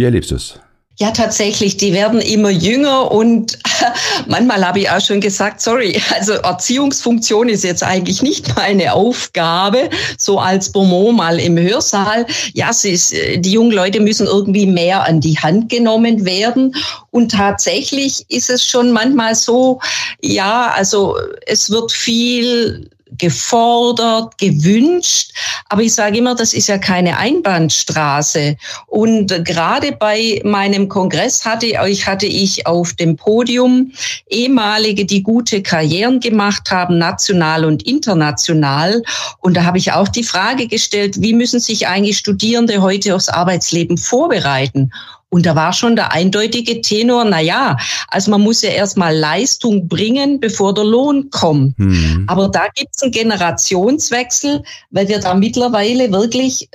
Wie 0.00 0.04
erlebst 0.04 0.30
du 0.30 0.36
es? 0.36 0.54
Ja, 0.98 1.10
tatsächlich, 1.10 1.76
die 1.76 1.92
werden 1.92 2.22
immer 2.22 2.48
jünger 2.48 3.12
und 3.12 3.58
manchmal 4.26 4.66
habe 4.66 4.80
ich 4.80 4.90
auch 4.90 5.02
schon 5.02 5.20
gesagt, 5.20 5.60
sorry, 5.60 6.00
also 6.14 6.32
Erziehungsfunktion 6.32 7.50
ist 7.50 7.64
jetzt 7.64 7.82
eigentlich 7.82 8.22
nicht 8.22 8.56
meine 8.56 8.94
Aufgabe, 8.94 9.90
so 10.16 10.38
als 10.38 10.72
Bonbon 10.72 11.16
mal 11.16 11.38
im 11.38 11.58
Hörsaal. 11.58 12.24
Ja, 12.54 12.72
sie 12.72 12.92
ist, 12.92 13.12
die 13.12 13.52
jungen 13.52 13.72
Leute 13.72 14.00
müssen 14.00 14.26
irgendwie 14.26 14.64
mehr 14.64 15.04
an 15.04 15.20
die 15.20 15.36
Hand 15.36 15.68
genommen 15.68 16.24
werden 16.24 16.74
und 17.10 17.32
tatsächlich 17.32 18.24
ist 18.30 18.48
es 18.48 18.64
schon 18.64 18.90
manchmal 18.90 19.34
so, 19.34 19.80
ja, 20.22 20.72
also 20.74 21.18
es 21.44 21.68
wird 21.68 21.92
viel 21.92 22.88
gefordert, 23.18 24.38
gewünscht. 24.38 25.32
Aber 25.68 25.82
ich 25.82 25.94
sage 25.94 26.18
immer, 26.18 26.34
das 26.34 26.52
ist 26.52 26.68
ja 26.68 26.78
keine 26.78 27.16
Einbahnstraße. 27.16 28.56
Und 28.86 29.44
gerade 29.44 29.92
bei 29.92 30.40
meinem 30.44 30.88
Kongress 30.88 31.44
hatte 31.44 31.66
ich, 31.66 32.06
hatte 32.06 32.26
ich 32.26 32.66
auf 32.66 32.92
dem 32.94 33.16
Podium 33.16 33.92
ehemalige, 34.28 35.04
die 35.04 35.22
gute 35.22 35.62
Karrieren 35.62 36.20
gemacht 36.20 36.70
haben, 36.70 36.98
national 36.98 37.64
und 37.64 37.82
international. 37.82 39.02
Und 39.40 39.56
da 39.56 39.64
habe 39.64 39.78
ich 39.78 39.92
auch 39.92 40.08
die 40.08 40.24
Frage 40.24 40.66
gestellt, 40.66 41.20
wie 41.20 41.32
müssen 41.32 41.60
sich 41.60 41.86
eigentlich 41.86 42.18
Studierende 42.18 42.82
heute 42.82 43.14
aufs 43.14 43.28
Arbeitsleben 43.28 43.98
vorbereiten? 43.98 44.90
Und 45.30 45.46
da 45.46 45.54
war 45.54 45.72
schon 45.72 45.94
der 45.94 46.12
eindeutige 46.12 46.80
Tenor, 46.80 47.24
na 47.24 47.40
ja, 47.40 47.76
also 48.08 48.32
man 48.32 48.40
muss 48.40 48.62
ja 48.62 48.70
erstmal 48.70 49.16
Leistung 49.16 49.86
bringen, 49.86 50.40
bevor 50.40 50.74
der 50.74 50.84
Lohn 50.84 51.30
kommt. 51.30 51.78
Mhm. 51.78 52.24
Aber 52.26 52.48
da 52.48 52.66
gibt 52.74 52.96
es 52.96 53.02
einen 53.02 53.12
Generationswechsel, 53.12 54.64
weil 54.90 55.08
wir 55.08 55.20
da 55.20 55.34
mittlerweile 55.34 56.10
wirklich 56.12 56.68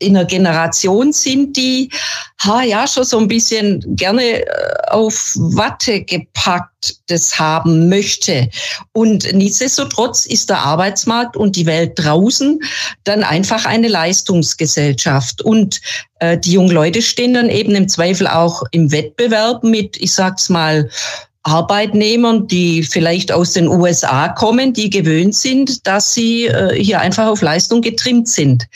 in 0.00 0.16
einer 0.16 0.26
Generation 0.26 1.12
sind, 1.12 1.56
die 1.56 1.90
ha, 2.42 2.62
ja 2.62 2.86
schon 2.86 3.04
so 3.04 3.18
ein 3.18 3.28
bisschen 3.28 3.84
gerne 3.96 4.44
äh, 4.44 4.46
auf 4.88 5.34
Watte 5.36 6.02
gepackt 6.02 6.96
das 7.06 7.38
haben 7.38 7.88
möchte. 7.88 8.48
Und 8.92 9.30
nichtsdestotrotz 9.32 10.26
ist 10.26 10.48
der 10.48 10.58
Arbeitsmarkt 10.58 11.36
und 11.36 11.56
die 11.56 11.66
Welt 11.66 11.92
draußen 11.96 12.60
dann 13.04 13.22
einfach 13.22 13.66
eine 13.66 13.88
Leistungsgesellschaft. 13.88 15.42
Und 15.42 15.80
äh, 16.20 16.38
die 16.38 16.52
jungen 16.52 16.70
Leute 16.70 17.02
stehen 17.02 17.34
dann 17.34 17.50
eben 17.50 17.74
im 17.74 17.88
Zweifel 17.88 18.26
auch 18.26 18.62
im 18.72 18.90
Wettbewerb 18.90 19.62
mit, 19.62 19.98
ich 19.98 20.12
sag's 20.12 20.48
mal, 20.48 20.88
Arbeitnehmern, 21.42 22.46
die 22.48 22.82
vielleicht 22.82 23.32
aus 23.32 23.54
den 23.54 23.66
USA 23.66 24.28
kommen, 24.28 24.74
die 24.74 24.90
gewöhnt 24.90 25.34
sind, 25.34 25.86
dass 25.86 26.12
sie 26.12 26.46
äh, 26.46 26.74
hier 26.74 27.00
einfach 27.00 27.28
auf 27.28 27.40
Leistung 27.40 27.80
getrimmt 27.80 28.28
sind. 28.28 28.66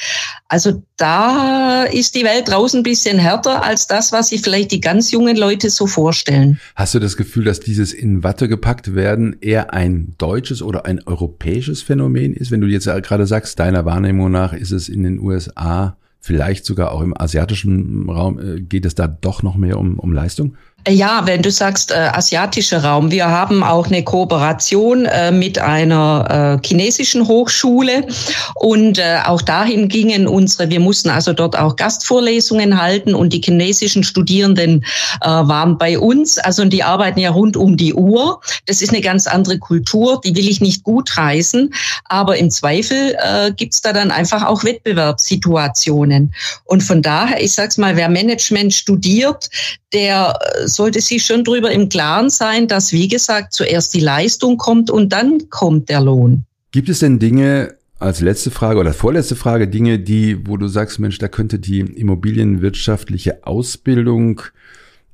Also 0.48 0.82
da 0.96 1.84
ist 1.84 2.14
die 2.14 2.24
Welt 2.24 2.48
draußen 2.48 2.80
ein 2.80 2.82
bisschen 2.82 3.18
härter 3.18 3.62
als 3.62 3.86
das, 3.86 4.12
was 4.12 4.28
sich 4.28 4.40
vielleicht 4.40 4.72
die 4.72 4.80
ganz 4.80 5.10
jungen 5.10 5.36
Leute 5.36 5.68
so 5.68 5.86
vorstellen. 5.86 6.58
Hast 6.74 6.94
du 6.94 7.00
das 7.00 7.18
Gefühl, 7.18 7.44
dass 7.44 7.60
dieses 7.60 7.92
in 7.92 8.22
Watte 8.22 8.48
gepackt 8.48 8.94
werden 8.94 9.36
eher 9.42 9.74
ein 9.74 10.14
deutsches 10.16 10.62
oder 10.62 10.86
ein 10.86 11.02
europäisches 11.06 11.82
Phänomen 11.82 12.32
ist? 12.32 12.50
Wenn 12.50 12.62
du 12.62 12.66
jetzt 12.66 12.86
gerade 12.86 13.26
sagst, 13.26 13.58
deiner 13.58 13.84
Wahrnehmung 13.84 14.30
nach 14.30 14.54
ist 14.54 14.70
es 14.70 14.88
in 14.88 15.02
den 15.02 15.18
USA 15.18 15.98
vielleicht 16.24 16.64
sogar 16.64 16.92
auch 16.92 17.02
im 17.02 17.14
asiatischen 17.14 18.08
Raum, 18.08 18.38
äh, 18.38 18.60
geht 18.60 18.86
es 18.86 18.94
da 18.94 19.06
doch 19.06 19.42
noch 19.42 19.56
mehr 19.56 19.78
um, 19.78 19.98
um 19.98 20.10
Leistung? 20.10 20.56
Ja, 20.86 21.22
wenn 21.24 21.40
du 21.40 21.50
sagst 21.50 21.92
äh, 21.92 21.94
asiatischer 21.94 22.84
Raum, 22.84 23.10
wir 23.10 23.28
haben 23.28 23.64
auch 23.64 23.86
eine 23.86 24.04
Kooperation 24.04 25.06
äh, 25.06 25.32
mit 25.32 25.58
einer 25.58 26.60
äh, 26.62 26.66
chinesischen 26.66 27.26
Hochschule 27.26 28.06
und 28.54 28.98
äh, 28.98 29.20
auch 29.24 29.40
dahin 29.40 29.88
gingen 29.88 30.28
unsere, 30.28 30.68
wir 30.68 30.80
mussten 30.80 31.08
also 31.08 31.32
dort 31.32 31.58
auch 31.58 31.76
Gastvorlesungen 31.76 32.82
halten 32.82 33.14
und 33.14 33.32
die 33.32 33.40
chinesischen 33.40 34.04
Studierenden 34.04 34.84
äh, 35.22 35.26
waren 35.26 35.78
bei 35.78 35.98
uns, 35.98 36.36
also 36.36 36.62
die 36.66 36.82
arbeiten 36.82 37.18
ja 37.18 37.30
rund 37.30 37.56
um 37.56 37.78
die 37.78 37.94
Uhr. 37.94 38.42
Das 38.66 38.82
ist 38.82 38.90
eine 38.90 39.00
ganz 39.00 39.26
andere 39.26 39.58
Kultur, 39.58 40.20
die 40.22 40.36
will 40.36 40.46
ich 40.46 40.60
nicht 40.60 40.84
gutheißen, 40.84 41.72
aber 42.10 42.36
im 42.36 42.50
Zweifel 42.50 43.16
äh, 43.22 43.52
gibt's 43.52 43.80
da 43.80 43.94
dann 43.94 44.10
einfach 44.10 44.44
auch 44.44 44.64
Wettbewerbssituationen. 44.64 46.34
Und 46.64 46.82
von 46.82 47.00
daher, 47.00 47.42
ich 47.42 47.54
sag's 47.54 47.78
mal, 47.78 47.96
wer 47.96 48.10
Management 48.10 48.74
studiert, 48.74 49.48
der 49.94 50.38
äh, 50.40 50.68
sollte 50.74 51.00
sich 51.00 51.24
schon 51.24 51.44
darüber 51.44 51.70
im 51.70 51.88
Klaren 51.88 52.30
sein, 52.30 52.68
dass, 52.68 52.92
wie 52.92 53.08
gesagt, 53.08 53.52
zuerst 53.52 53.94
die 53.94 54.00
Leistung 54.00 54.56
kommt 54.56 54.90
und 54.90 55.12
dann 55.12 55.50
kommt 55.50 55.88
der 55.88 56.00
Lohn. 56.00 56.44
Gibt 56.72 56.88
es 56.88 56.98
denn 56.98 57.18
Dinge, 57.18 57.74
als 57.98 58.20
letzte 58.20 58.50
Frage 58.50 58.80
oder 58.80 58.92
vorletzte 58.92 59.36
Frage, 59.36 59.68
Dinge, 59.68 59.98
die, 59.98 60.46
wo 60.46 60.56
du 60.56 60.68
sagst, 60.68 60.98
Mensch, 60.98 61.18
da 61.18 61.28
könnte 61.28 61.58
die 61.58 61.80
immobilienwirtschaftliche 61.80 63.46
Ausbildung, 63.46 64.42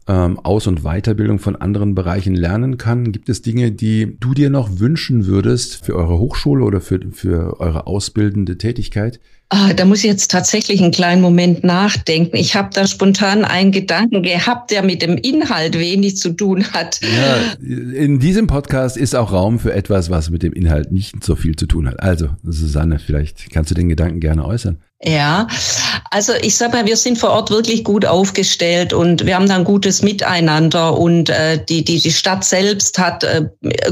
ähm, 0.09 0.39
Aus- 0.41 0.67
und 0.67 0.83
Weiterbildung 0.83 1.39
von 1.39 1.57
anderen 1.57 1.95
Bereichen 1.95 2.35
lernen 2.35 2.79
kann? 2.79 3.13
Gibt 3.13 3.29
es 3.29 3.43
Dinge, 3.43 3.71
die 3.71 4.17
du 4.19 4.35
dir 4.35 4.51
noch 4.51 4.81
wünschen 4.81 5.27
würdest 5.27 5.85
für 5.85 5.95
eure 5.95 6.19
Hochschule 6.19 6.65
oder 6.65 6.81
für, 6.81 7.01
für 7.13 7.61
eure 7.61 7.87
ausbildende 7.87 8.59
Tätigkeit? 8.59 9.21
Ah, 9.53 9.73
da 9.73 9.85
muss 9.85 9.99
ich 9.99 10.05
jetzt 10.05 10.31
tatsächlich 10.31 10.81
einen 10.81 10.93
kleinen 10.93 11.21
Moment 11.21 11.65
nachdenken. 11.65 12.37
Ich 12.37 12.55
habe 12.55 12.71
da 12.73 12.87
spontan 12.87 13.45
einen 13.45 13.73
Gedanken 13.73 14.23
gehabt, 14.23 14.71
der 14.71 14.85
mit 14.85 15.03
dem 15.03 15.17
Inhalt 15.17 15.77
wenig 15.77 16.17
zu 16.19 16.31
tun 16.31 16.65
hat. 16.73 17.01
Ja, 17.03 17.37
in 17.61 18.21
diesem 18.21 18.47
Podcast 18.47 18.97
ist 18.97 19.17
auch 19.17 19.33
Raum 19.33 19.59
für 19.59 19.73
etwas, 19.73 20.09
was 20.09 20.31
mit 20.31 20.45
dem 20.45 20.53
Inhalt 20.53 20.93
nicht 20.93 21.25
so 21.25 21.35
viel 21.35 21.57
zu 21.57 21.67
tun 21.67 21.89
hat. 21.89 22.01
Also, 22.01 22.29
Susanne, 22.45 23.01
vielleicht 23.01 23.51
kannst 23.51 23.73
du 23.73 23.75
den 23.75 23.89
Gedanken 23.89 24.21
gerne 24.21 24.45
äußern. 24.45 24.79
Ja, 25.03 25.49
also 26.11 26.35
ich 26.43 26.57
sag 26.57 26.75
mal, 26.75 26.85
wir 26.85 26.97
sind 26.99 27.17
vor 27.17 27.31
Ort 27.31 27.51
wirklich 27.51 27.85
gut 27.85 28.05
aufgestellt 28.05 28.93
und 28.93 29.25
wir 29.25 29.35
haben 29.35 29.49
da 29.49 29.55
ein 29.55 29.65
gutes 29.65 30.03
Miteinander 30.03 30.99
und 30.99 31.31
äh, 31.31 31.65
die, 31.65 31.83
die, 31.83 31.99
die 32.01 32.11
Stadt 32.11 32.45
selbst 32.45 32.99
hat 32.99 33.25
äh, 33.25 33.47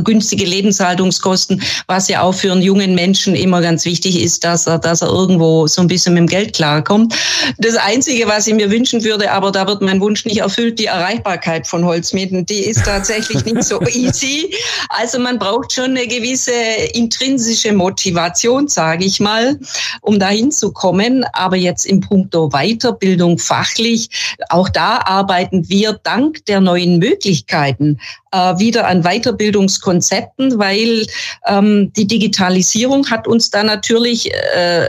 günstige 0.05 0.44
Lebenshaltungskosten, 0.44 1.62
was 1.87 2.09
ja 2.09 2.21
auch 2.21 2.35
für 2.35 2.53
einen 2.53 2.61
jungen 2.61 2.94
Menschen 2.94 3.35
immer 3.35 3.62
ganz 3.62 3.87
wichtig 3.87 4.23
ist, 4.23 4.44
dass 4.44 4.66
er, 4.66 4.79
dass 4.79 5.01
er 5.01 5.09
irgendwo 5.09 5.66
so 5.66 5.81
ein 5.81 5.87
bisschen 5.87 6.12
mit 6.12 6.21
dem 6.21 6.27
Geld 6.27 6.55
klarkommt. 6.55 7.14
Das 7.57 7.77
Einzige, 7.77 8.27
was 8.27 8.47
ich 8.47 8.53
mir 8.53 8.71
wünschen 8.71 9.03
würde, 9.03 9.31
aber 9.31 9.51
da 9.51 9.66
wird 9.66 9.81
mein 9.81 10.03
Wunsch 10.03 10.27
nicht 10.27 10.40
erfüllt, 10.40 10.79
die 10.79 10.87
Erreichbarkeit 10.87 11.66
von 11.66 11.87
Holzmieten, 11.87 12.44
die 12.44 12.66
ist 12.66 12.85
tatsächlich 12.85 13.47
nicht 13.47 13.64
so 13.64 13.81
easy. 13.94 14.55
Also 14.90 15.18
man 15.18 15.38
braucht 15.38 15.73
schon 15.73 15.97
eine 15.97 16.07
gewisse 16.07 16.53
intrinsische 16.92 17.73
Motivation, 17.73 18.68
sage 18.68 19.07
ich 19.07 19.21
mal, 19.21 19.59
um 20.03 20.18
dahin 20.18 20.53
zu 20.53 20.71
kommen 20.71 20.97
kommen. 20.98 21.24
Aber 21.32 21.56
jetzt 21.56 21.87
im 21.87 22.00
Punkto 22.00 22.48
Weiterbildung 22.50 23.38
fachlich, 23.38 24.08
auch 24.48 24.68
da 24.68 25.00
arbeiten 25.04 25.68
wir 25.68 25.98
dank 26.02 26.44
der 26.46 26.61
neuen 26.61 26.98
Möglichkeiten 26.98 27.98
äh, 28.32 28.58
wieder 28.58 28.87
an 28.87 29.02
Weiterbildungskonzepten, 29.02 30.58
weil 30.58 31.06
ähm, 31.46 31.92
die 31.94 32.06
Digitalisierung 32.06 33.08
hat 33.11 33.26
uns 33.26 33.50
da 33.50 33.62
natürlich 33.62 34.32
äh, 34.32 34.88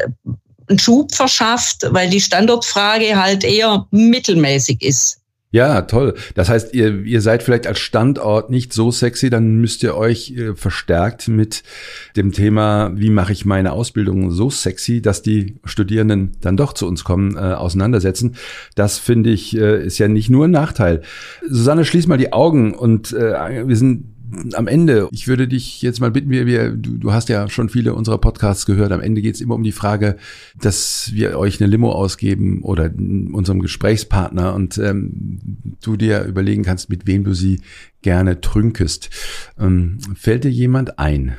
einen 0.67 0.80
Schub 0.80 1.13
verschafft, 1.13 1.86
weil 1.89 2.10
die 2.10 2.22
Standortfrage 2.22 3.15
halt 3.15 3.43
eher 3.43 3.88
mittelmäßig 3.91 4.82
ist. 4.84 5.19
Ja, 5.52 5.82
toll. 5.82 6.14
Das 6.36 6.48
heißt, 6.48 6.76
ihr, 6.76 7.02
ihr 7.06 7.22
seid 7.22 7.42
vielleicht 7.42 7.66
als 7.66 7.80
Standort 7.80 8.52
nicht 8.52 8.72
so 8.72 8.92
sexy, 8.92 9.32
dann 9.32 9.56
müsst 9.56 9.82
ihr 9.82 9.98
euch 9.98 10.32
äh, 10.38 10.54
verstärkt 10.54 11.28
mit 11.28 11.64
dem 12.16 12.32
Thema, 12.34 12.92
wie 12.96 13.10
mache 13.10 13.32
ich 13.32 13.46
meine 13.46 13.72
Ausbildung 13.72 14.30
so 14.30 14.52
sexy, 14.52 15.02
dass 15.02 15.24
die 15.24 15.56
Studierenden 15.64 16.38
dann 16.42 16.56
doch 16.56 16.74
zu 16.74 16.88
uns 16.88 17.04
kommen, 17.04 17.36
äh, 17.36 17.40
auseinandersetzen. 17.40 18.36
Das 18.76 19.00
finde 19.00 19.32
ich, 19.32 19.58
äh, 19.58 19.84
ist 19.84 19.98
ja 19.98 20.08
nicht 20.08 20.30
nur 20.30 20.46
ein 20.46 20.52
Nachteil. 20.52 21.02
Susanne, 21.48 21.84
schließ 21.84 22.06
mal 22.06 22.18
die 22.18 22.32
Augen 22.32 22.76
und 22.76 23.12
äh, 23.14 23.68
wir 23.68 23.76
sind 23.76 24.19
am 24.54 24.68
Ende, 24.68 25.08
ich 25.12 25.28
würde 25.28 25.48
dich 25.48 25.82
jetzt 25.82 26.00
mal 26.00 26.12
bitten, 26.12 26.30
wir, 26.30 26.46
wir, 26.46 26.72
du, 26.72 26.98
du 26.98 27.13
hast 27.13 27.30
ja 27.30 27.50
schon 27.50 27.70
viele 27.70 27.94
unserer 27.94 28.18
Podcasts 28.18 28.65
gehört, 28.65 28.92
am 28.92 29.02
Ende 29.02 29.22
geht 29.22 29.36
es 29.36 29.42
immer 29.42 29.56
um 29.56 29.63
die 29.63 29.72
Frage, 29.72 30.18
dass 30.60 31.12
wir 31.13 31.38
euch 31.38 31.62
eine 31.62 31.70
Limo 31.70 31.92
ausgeben 31.92 32.62
oder 32.63 32.92
unserem 32.96 33.60
Gesprächspartner 33.60 34.54
und 34.54 34.78
ähm, 34.78 35.39
du 35.82 35.96
dir 35.96 36.24
überlegen 36.24 36.63
kannst, 36.63 36.89
mit 36.89 37.08
wem 37.08 37.24
du 37.24 37.34
sie 37.34 37.62
gerne 38.02 38.42
trünkest. 38.42 39.10
Ähm, 39.60 39.98
fällt 40.15 40.44
dir 40.44 40.52
jemand 40.52 41.00
ein? 41.00 41.36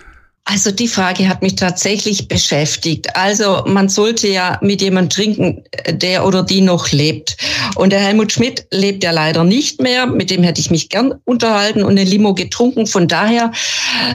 Also 0.52 0.72
die 0.72 0.88
Frage 0.88 1.28
hat 1.28 1.42
mich 1.42 1.54
tatsächlich 1.54 2.26
beschäftigt. 2.26 3.14
Also 3.14 3.62
man 3.66 3.88
sollte 3.88 4.26
ja 4.26 4.58
mit 4.60 4.82
jemandem 4.82 5.10
trinken, 5.10 5.62
der 5.92 6.26
oder 6.26 6.42
die 6.42 6.60
noch 6.60 6.90
lebt. 6.90 7.36
Und 7.76 7.90
der 7.90 8.00
Helmut 8.00 8.32
Schmidt 8.32 8.66
lebt 8.72 9.04
ja 9.04 9.12
leider 9.12 9.44
nicht 9.44 9.80
mehr. 9.80 10.06
Mit 10.06 10.28
dem 10.28 10.42
hätte 10.42 10.60
ich 10.60 10.72
mich 10.72 10.88
gern 10.88 11.14
unterhalten 11.24 11.84
und 11.84 11.92
eine 11.92 12.02
Limo 12.02 12.34
getrunken. 12.34 12.88
Von 12.88 13.06
daher 13.06 13.52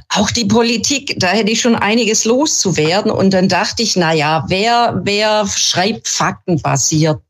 auch 0.09 0.29
die 0.29 0.43
Politik, 0.43 1.15
da 1.19 1.27
hätte 1.27 1.53
ich 1.53 1.61
schon 1.61 1.75
einiges 1.75 2.25
loszuwerden. 2.25 3.11
Und 3.11 3.33
dann 3.33 3.47
dachte 3.47 3.81
ich, 3.81 3.95
na 3.95 4.11
ja, 4.11 4.43
wer, 4.49 4.99
wer 5.05 5.47
schreibt 5.47 6.09
faktenbasiert? 6.09 7.21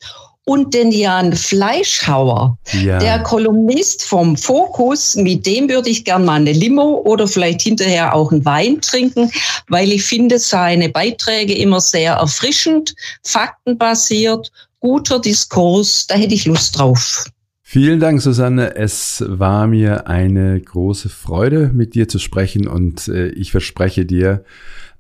Und 0.46 0.74
den 0.76 0.92
Jan 0.92 1.34
Fleischhauer, 1.34 2.58
ja. 2.84 3.00
der 3.00 3.20
Kolumnist 3.24 4.04
vom 4.04 4.38
Fokus, 4.38 5.16
mit 5.16 5.46
dem 5.46 5.68
würde 5.68 5.90
ich 5.90 6.06
gern 6.06 6.24
mal 6.24 6.36
eine 6.36 6.54
Limo 6.54 7.02
oder 7.04 7.28
vielleicht 7.28 7.64
hinterher 7.64 8.14
auch 8.14 8.32
einen 8.32 8.46
Wein 8.46 8.80
trinken, 8.80 9.32
weil 9.68 9.92
ich 9.92 10.04
finde 10.04 10.38
seine 10.38 10.90
Beiträge 10.90 11.56
immer 11.56 11.82
sehr 11.82 12.14
erfrischend, 12.14 12.96
faktenbasiert, 13.24 14.52
guter 14.80 15.20
Diskurs, 15.20 16.06
da 16.08 16.16
hätte 16.16 16.36
ich 16.36 16.46
Lust 16.46 16.78
drauf. 16.78 17.26
Vielen 17.64 18.00
Dank, 18.00 18.22
Susanne. 18.22 18.76
Es 18.76 19.24
war 19.28 19.66
mir 19.66 20.08
eine 20.08 20.62
große 20.62 21.10
Freude, 21.10 21.72
mit 21.74 21.96
dir 21.96 22.08
zu 22.08 22.20
sprechen 22.20 22.68
und 22.68 23.08
äh, 23.08 23.30
ich 23.30 23.52
verspreche 23.52 24.06
dir, 24.06 24.46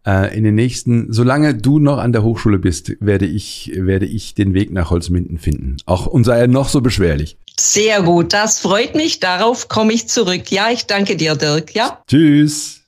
in 0.05 0.43
den 0.43 0.53
nächsten, 0.53 1.11
solange 1.11 1.55
du 1.55 1.79
noch 1.79 1.97
an 1.97 2.11
der 2.11 2.21
Hochschule 2.21 2.59
bist, 2.59 2.91
werde 2.99 3.25
ich, 3.25 3.71
werde 3.75 4.05
ich 4.05 4.35
den 4.35 4.53
Weg 4.53 4.71
nach 4.71 4.91
Holzminden 4.91 5.39
finden. 5.39 5.77
Auch 5.87 6.05
und 6.05 6.25
sei 6.25 6.37
er 6.37 6.47
noch 6.47 6.69
so 6.69 6.81
beschwerlich. 6.81 7.37
Sehr 7.59 8.03
gut, 8.03 8.31
das 8.31 8.59
freut 8.59 8.93
mich. 8.93 9.19
Darauf 9.19 9.67
komme 9.67 9.93
ich 9.93 10.07
zurück. 10.07 10.51
Ja, 10.51 10.69
ich 10.71 10.85
danke 10.85 11.15
dir, 11.15 11.35
Dirk. 11.35 11.73
Ja. 11.73 12.03
Tschüss. 12.07 12.81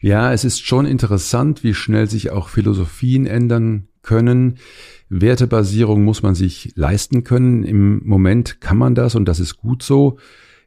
Ja, 0.00 0.32
es 0.32 0.44
ist 0.44 0.64
schon 0.64 0.86
interessant, 0.86 1.64
wie 1.64 1.74
schnell 1.74 2.08
sich 2.08 2.30
auch 2.30 2.48
Philosophien 2.48 3.26
ändern 3.26 3.88
können. 4.02 4.58
Wertebasierung 5.08 6.04
muss 6.04 6.22
man 6.22 6.34
sich 6.34 6.72
leisten 6.74 7.24
können. 7.24 7.64
Im 7.64 8.06
Moment 8.06 8.60
kann 8.60 8.76
man 8.76 8.94
das 8.94 9.14
und 9.14 9.26
das 9.26 9.40
ist 9.40 9.56
gut 9.56 9.82
so. 9.82 10.18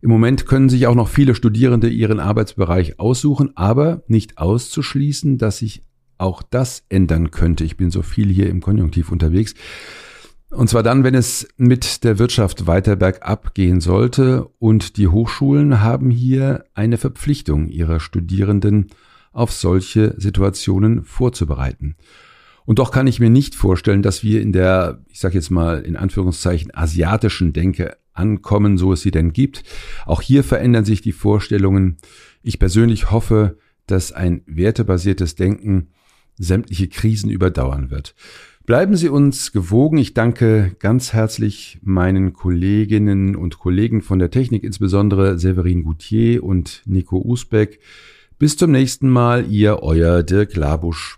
Im 0.02 0.10
Moment 0.10 0.46
können 0.46 0.70
sich 0.70 0.88
auch 0.88 0.96
noch 0.96 1.08
viele 1.08 1.36
Studierende 1.36 1.90
ihren 1.90 2.20
Arbeitsbereich 2.20 3.00
aussuchen, 3.00 3.56
aber 3.56 4.04
nicht 4.08 4.38
auszuschließen, 4.38 5.38
dass 5.38 5.58
sich 5.58 5.84
auch 6.18 6.44
das 6.44 6.84
ändern 6.90 7.32
könnte. 7.32 7.64
Ich 7.64 7.78
bin 7.78 7.92
so 7.92 8.02
viel 8.02 8.30
hier 8.30 8.50
im 8.50 8.62
Konjunktiv 8.62 9.12
unterwegs. 9.12 9.54
Und 10.50 10.70
zwar 10.70 10.82
dann, 10.82 11.04
wenn 11.04 11.16
es 11.16 11.48
mit 11.58 12.04
der 12.04 12.20
Wirtschaft 12.20 12.68
weiter 12.68 12.96
bergab 12.96 13.54
gehen 13.54 13.82
sollte 13.82 14.48
und 14.60 14.98
die 14.98 15.08
Hochschulen 15.08 15.82
haben 15.82 16.10
hier 16.10 16.66
eine 16.74 16.98
Verpflichtung, 16.98 17.68
ihre 17.68 18.00
Studierenden 18.00 18.88
auf 19.34 19.52
solche 19.52 20.16
Situationen 20.18 21.04
vorzubereiten. 21.04 21.96
Und 22.68 22.80
doch 22.80 22.92
kann 22.92 23.08
ich 23.08 23.22
mir 23.22 23.30
nicht 23.30 23.56
vorstellen, 23.56 24.02
dass 24.02 24.24
wir 24.24 24.42
in 24.42 24.52
der, 24.52 25.02
ich 25.08 25.22
sage 25.22 25.36
jetzt 25.36 25.52
mal 25.52 25.80
in 25.80 25.96
Anführungszeichen, 25.96 26.76
asiatischen 26.76 27.54
Denke 27.54 27.96
ankommen, 28.12 28.78
so 28.78 28.92
es 28.92 29.02
sie 29.02 29.10
denn 29.10 29.32
gibt. 29.32 29.64
Auch 30.06 30.22
hier 30.22 30.44
verändern 30.44 30.84
sich 30.84 31.00
die 31.00 31.14
Vorstellungen. 31.14 31.96
Ich 32.44 32.60
persönlich 32.60 33.10
hoffe, 33.10 33.58
dass 33.86 34.12
ein 34.12 34.42
wertebasiertes 34.48 35.36
Denken 35.36 35.92
sämtliche 36.36 36.90
Krisen 36.90 37.30
überdauern 37.30 37.90
wird. 37.90 38.16
Bleiben 38.66 38.98
Sie 38.98 39.08
uns 39.08 39.54
gewogen. 39.54 39.98
Ich 39.98 40.14
danke 40.14 40.76
ganz 40.80 41.14
herzlich 41.14 41.80
meinen 41.84 42.34
Kolleginnen 42.34 43.38
und 43.38 43.60
Kollegen 43.60 44.02
von 44.02 44.20
der 44.20 44.30
Technik, 44.30 44.66
insbesondere 44.66 45.40
Severin 45.40 45.86
Goutier 45.86 46.44
und 46.44 46.82
Nico 46.86 47.18
Usbeck. 47.18 47.80
Bis 48.38 48.58
zum 48.58 48.72
nächsten 48.72 49.10
Mal, 49.10 49.50
ihr 49.50 49.84
euer 49.84 50.22
Dirk 50.22 50.58
Labusch. 50.58 51.18